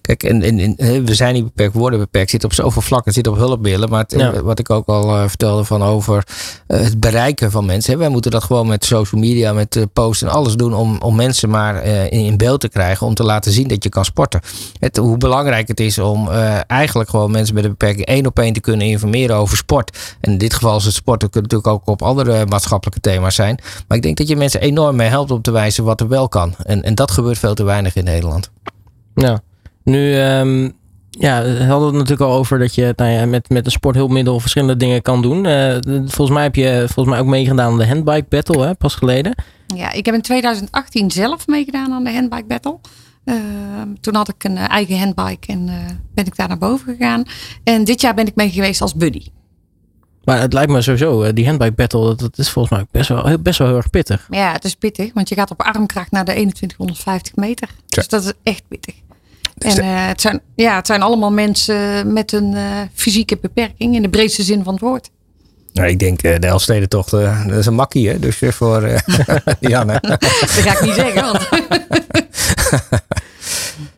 [0.00, 2.30] kijk, en, en, en, we zijn niet beperkt, we worden beperkt.
[2.30, 3.88] Zit op zoveel vlakken, zit op hulpmiddelen.
[3.88, 4.42] Maar het, ja.
[4.42, 6.26] wat ik ook al uh, vertelde van over
[6.68, 7.92] uh, het bereiken van mensen.
[7.92, 7.98] Hè.
[7.98, 11.16] Wij moeten dat gewoon met social media, met uh, posts en alles doen om, om
[11.16, 13.06] mensen maar in, in, beeld te krijgen.
[13.06, 14.40] Om te laten zien dat je kan sporten.
[14.78, 16.28] Het, hoe belangrijk het is om
[16.66, 20.16] eigenlijk gewoon mensen met een beperking één op één te kunnen informeren over sport.
[20.20, 21.20] En in dit geval is het sport.
[21.20, 23.60] Dat kunnen natuurlijk ook op andere maatschappelijke thema's zijn.
[23.88, 26.28] Maar ik denk dat je mensen enorm mee helpt om te wijzen wat er wel
[26.28, 26.54] kan.
[26.64, 28.50] En, en dat gebeurt veel te weinig in Nederland.
[29.20, 29.40] Ja,
[29.84, 30.76] nu um,
[31.10, 34.40] ja, we hadden het natuurlijk al over dat je nou ja, met, met een sporthulpmiddel
[34.40, 35.44] verschillende dingen kan doen.
[35.44, 38.94] Uh, volgens mij heb je volgens mij ook meegedaan aan de handbike battle, hè, pas
[38.94, 39.34] geleden.
[39.74, 42.78] Ja, ik heb in 2018 zelf meegedaan aan de handbike battle.
[43.24, 43.34] Uh,
[44.00, 45.70] toen had ik een uh, eigen handbike en
[46.14, 47.22] ben ik daar naar boven gegaan.
[47.64, 49.26] En dit jaar ben ik mee geweest als buddy.
[50.24, 53.58] Maar het lijkt me sowieso, die handbike battle, dat is volgens mij best wel, best
[53.58, 54.26] wel heel erg pittig.
[54.30, 57.68] Ja, het is pittig, want je gaat op armkracht naar de 2150 meter.
[57.86, 58.94] Dus dat is echt pittig.
[59.58, 62.62] Dus en eh, het, zijn, ja, het zijn allemaal mensen met een eh,
[62.94, 65.10] fysieke beperking in de breedste zin van het woord.
[65.72, 68.18] Nou, ik denk eh, de Elfstedentocht, eh dat is een makkie, hè?
[68.18, 69.00] Dus voor eh
[69.70, 69.98] Janne.
[70.00, 71.48] Dat ga ik niet zeggen, want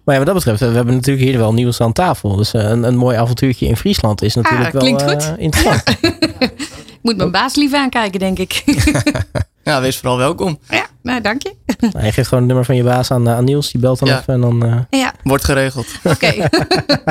[0.04, 2.36] Maar ja, wat dat betreft, we hebben natuurlijk hier wel nieuws aan tafel.
[2.36, 5.38] Dus een, een mooi avontuurtje in Friesland is natuurlijk wel klinkt eh, goed.
[5.38, 5.88] interessant.
[5.88, 8.62] ik moet mijn baas lief aankijken, denk ik.
[9.64, 10.58] Ja, wees vooral welkom.
[10.68, 11.54] ja, nou, dank je.
[11.92, 13.98] Nou, je geeft gewoon het nummer van je baas aan, eh, aan Niels, die belt
[13.98, 14.18] dan Ja.
[14.20, 14.64] even en dan...
[14.64, 15.86] eh, Ja, Wordt geregeld.
[16.04, 16.32] oké.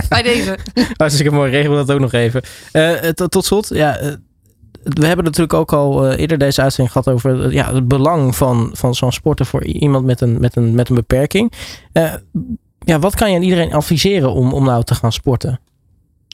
[0.10, 0.58] Bij deze.
[0.98, 2.42] Hartstikke mooi, regel dat ook nog even.
[2.72, 4.00] Eh, tot, slot, ja,
[4.84, 8.96] we hebben natuurlijk ook al eerder deze uitzending gehad over ja, het belang van, van
[8.96, 11.54] zo'n sporten voor iemand met een, met een, met een beperking.
[11.92, 12.14] Eh,
[12.80, 15.60] ja, wat kan je aan iedereen adviseren om, om nou te gaan sporten?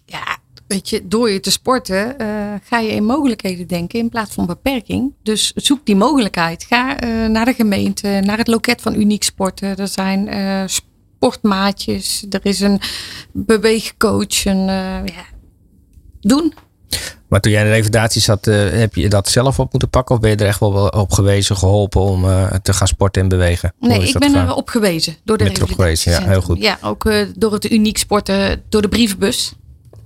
[0.06, 0.38] Ja,
[0.68, 2.28] weet je, door je te sporten eh,
[2.64, 5.14] ga je in mogelijkheden denken in plaats van beperking.
[5.24, 6.64] Dus zoek die mogelijkheid.
[6.64, 9.78] Ga eh, naar de gemeente, naar het loket van Uniek Sporten.
[9.78, 12.80] Er zijn eh, sportmaatjes, er is een
[13.32, 14.46] beweegcoach.
[14.46, 15.26] Een, ja,
[16.20, 16.54] doen.
[17.28, 20.16] Maar toen jij in de revalidatie zat, heb je dat zelf op moeten pakken?
[20.16, 22.22] Of ben je er echt wel op gewezen, geholpen om
[22.62, 23.74] te gaan sporten en bewegen?
[23.80, 24.48] Nee, ik ben gegaan?
[24.48, 26.62] erop gewezen door de gewezen, ja, heel goed.
[26.62, 29.56] Ja, ook door het Uniek Sporten, door de brievenbus.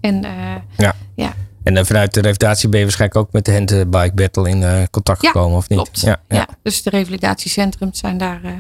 [0.02, 0.32] En eh,
[0.78, 0.96] Ja.
[1.16, 1.34] ja,
[1.64, 4.84] En eh, vanuit de revalidatie ben je waarschijnlijk ook met de handbike battle in eh,
[4.92, 5.80] contact Ja, gekomen, of niet?
[5.80, 6.00] klopt.
[6.00, 6.48] Ja, Ja, ja.
[6.64, 8.52] dus de revalidatiecentrums zijn daar eh,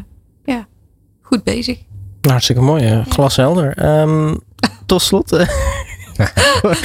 [0.45, 0.67] ja,
[1.21, 1.79] goed bezig.
[2.21, 3.77] Hartstikke mooi, glashelder.
[3.77, 4.35] Ehm,
[4.85, 5.45] tot slot.
[6.19, 6.33] Ik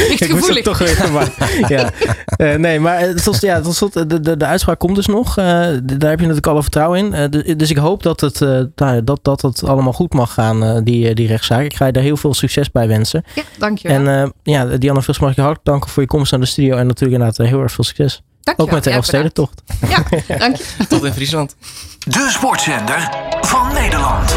[0.08, 0.54] moest gevoelig.
[0.54, 1.68] het toch even maken.
[1.76, 1.90] ja.
[2.26, 5.38] Eh, nee, maar tot, ja, tot slot, de, de, de uitspraak komt dus nog.
[5.38, 7.14] Eh, daar heb je natuurlijk alle vertrouwen in.
[7.14, 10.32] Eh, de- dus ik hoop dat het, eh, nou, dat, dat het allemaal goed mag
[10.32, 11.64] gaan, die, die rechtszaak.
[11.64, 13.24] Ik ga je daar heel veel succes bij wensen.
[13.34, 13.96] Ja, dankjewel.
[13.96, 16.46] En eh, ja, Diana Vils mag ik je hartelijk danken voor je komst naar de
[16.46, 16.76] studio.
[16.76, 18.22] En natuurlijk inderdaad heel erg veel succes.
[18.42, 18.66] dankjewel.
[18.66, 19.62] Ook met de Ja, Elfstedentocht.
[19.80, 20.26] bedankt.
[20.26, 20.86] Ja, dank je.
[20.88, 21.56] Tot in Friesland.
[21.98, 23.10] De sportzender
[23.40, 24.36] van Nederland.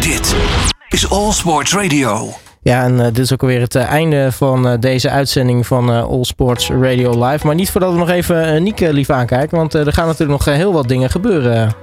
[0.00, 0.34] Dit
[0.88, 2.34] is All Sports Radio.
[2.66, 5.90] Ja, en eh, dit is ook alweer het eh, einde van eh, deze uitzending van
[5.90, 7.46] All Sports Radio Live.
[7.46, 9.56] Maar niet voordat we nog even Nieke lief aankijken.
[9.56, 11.74] Want er gaan natuurlijk nog heel wat dingen gebeuren.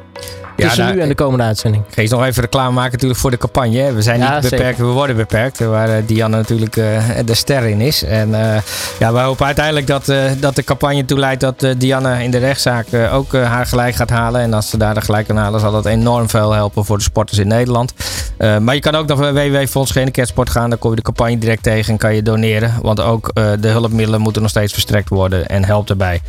[0.56, 1.84] Tussen daar- nu en de komende uitzending.
[1.88, 3.78] Ik ga je nog even reclame maken natuurlijk voor de campagne.
[3.78, 3.94] hè.
[3.94, 5.60] We zijn Ja, niet beperkt, we worden beperkt.
[5.60, 8.04] Waar eh, Diana natuurlijk eh, de ster in is.
[8.04, 8.62] En eh,
[9.00, 10.06] ja, wij hopen uiteindelijk dat,
[10.40, 14.42] dat de campagne toe leidt dat Diana in de rechtszaak ook haar gelijk gaat halen.
[14.42, 17.04] En als ze daar de gelijk kan halen, zal dat enorm veel helpen voor de
[17.04, 17.94] sporters in Nederland.
[18.38, 20.70] Maar je kan ook naar www.fonds Gehandicapsport gaan.
[20.70, 22.74] Daar kom je de campagne direct tegen en kan je doneren.
[22.82, 26.22] Want ook de hulpmiddelen moeten nog steeds verstrekt worden en helpt erbij.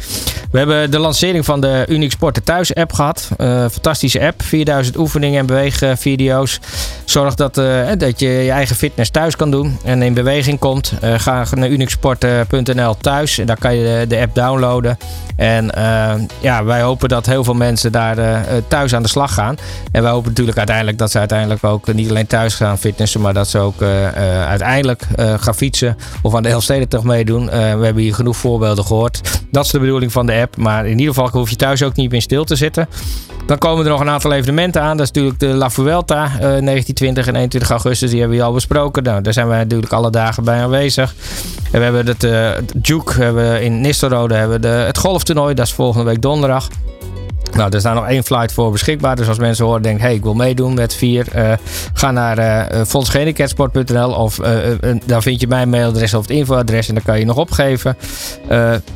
[0.50, 3.28] We hebben de lancering van de Unique Sporten Thuis app gehad.
[3.36, 3.64] Eh,
[4.20, 4.42] app.
[4.42, 6.60] 4000 oefeningen en beweegvideo's.
[7.04, 10.92] Zorg dat, eh, dat je je eigen fitness thuis kan doen en in beweging komt.
[11.00, 13.38] Eh, ga naar uniquesporten.nl thuis.
[13.38, 14.98] En daar kan je de, app downloaden.
[15.36, 18.36] En eh, ja, wij hopen dat heel veel mensen daar eh,
[18.68, 19.56] thuis aan de slag gaan.
[19.92, 23.34] En wij hopen natuurlijk uiteindelijk dat ze uiteindelijk ook niet alleen thuis gaan fitnessen, maar
[23.34, 27.50] dat ze ook eh, eh, uiteindelijk eh, gaan fietsen of aan de Elfstedentocht meedoen.
[27.50, 29.40] Eh, we hebben hier genoeg voorbeelden gehoord.
[29.50, 30.56] Dat is de bedoeling van de app.
[30.56, 32.88] Maar in ieder geval hoef je thuis ook niet meer stil te zitten.
[33.46, 34.96] Dan komen er nog een aantal evenementen aan.
[34.96, 38.10] Dat is natuurlijk de La Vuelta, eh 19, 20 en 21 augustus.
[38.10, 39.02] Die hebben we al besproken.
[39.02, 41.14] Nou, daar zijn wij natuurlijk alle dagen bij aanwezig.
[41.70, 44.98] En we hebben het, eh het Juke we hebben in Nistelrode hebben we de, het
[44.98, 45.54] golftoernooi.
[45.54, 46.68] Dat is volgende week donderdag.
[47.54, 49.16] Nou, er is nog één flight voor beschikbaar.
[49.16, 51.26] Dus als mensen horen, denken, hey, ik wil meedoen met vier.
[51.32, 51.52] eh,
[51.92, 54.36] ga naar fondsgehandicapsport.nl of
[55.06, 57.96] daar vind je mijn mailadres of het infoadres en dan kan je nog opgeven.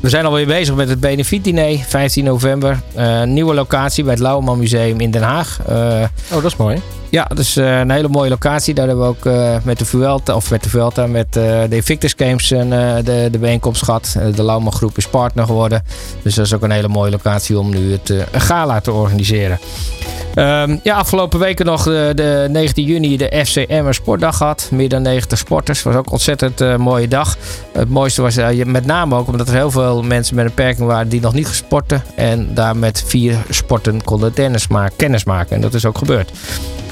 [0.01, 2.81] We zijn alweer bezig met het benefietdiner, 15 november.
[3.25, 5.59] Nieuwe locatie bij het Lauwman Museum in Den Haag.
[5.69, 6.83] Oh, dat is mooi.
[7.11, 8.75] Ja, dus eh, een hele mooie locatie.
[8.75, 11.77] Daar hebben we ook eh, met de Vuelta, of met de Vuelta, met eh, de
[11.77, 14.15] Invictus Games de, de bijeenkomst gehad.
[14.19, 15.83] Eh, de Lauwman Groep is partner geworden.
[16.23, 19.59] Dus dat is ook een hele mooie locatie om nu het gala te organiseren.
[20.39, 24.69] Ehm, ja, afgelopen weken nog de, de 19 juni de FC Emmer Sportdag gehad.
[24.73, 25.83] Meer dan 90 sporters.
[25.83, 27.37] Was ook ontzettend eh, mooie dag.
[27.73, 30.53] Het mooiste was eh, je- met name ook omdat er heel veel mensen met een
[30.55, 32.03] beperking waren die nog niet gesporten.
[32.15, 35.57] En daar met vier sporten konden tennis maken, kennis maken.
[35.57, 36.31] En dat is ook gebeurd.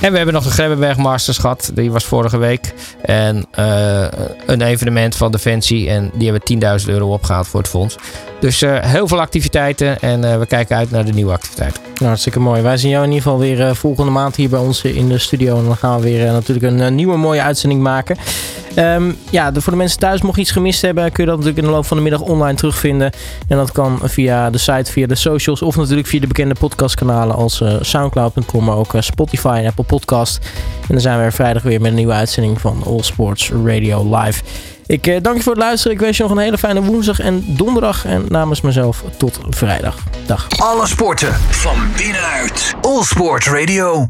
[0.01, 1.71] En we hebben nog de Grebbeberg Masters gehad.
[1.75, 2.75] Die was vorige week.
[3.03, 4.05] En eh,
[4.47, 5.91] een evenement van Defensie.
[5.91, 7.97] En die hebben 10.000 euro opgehaald voor het fonds.
[8.41, 10.01] Dus eh, heel veel activiteiten.
[10.01, 11.83] En eh, we kijken uit naar de nieuwe activiteiten.
[11.95, 12.63] Nou, hartstikke mooi.
[12.63, 15.19] Wij zien jou in ieder geval weer eh, volgende maand hier bij ons in de
[15.19, 15.59] studio.
[15.59, 18.17] En dan gaan we weer eh, natuurlijk een eh, nieuwe mooie uitzending maken.
[18.75, 21.65] Ehm, ja, voor de mensen thuis, mocht je iets gemist hebben, kun je dat natuurlijk
[21.65, 23.13] in de loop van de middag online terugvinden.
[23.49, 27.37] En dat kan via de site, via de socials of natuurlijk via de bekende podcastkanalen
[27.37, 30.39] als soundcloud.com, maar ook Spotify en Apple Podcast.
[30.81, 34.17] En dan zijn we er vrijdag weer met een nieuwe uitzending van All Sports Radio
[34.17, 34.43] Live.
[34.87, 35.93] Ik eh, dank je voor het luisteren.
[35.93, 38.05] Ik wens je nog een hele fijne woensdag en donderdag.
[38.05, 39.97] En namens mezelf tot vrijdag.
[40.27, 40.47] Dag.
[40.59, 42.75] Alle sporten van binnenuit.
[42.81, 44.05] All Sports Radio.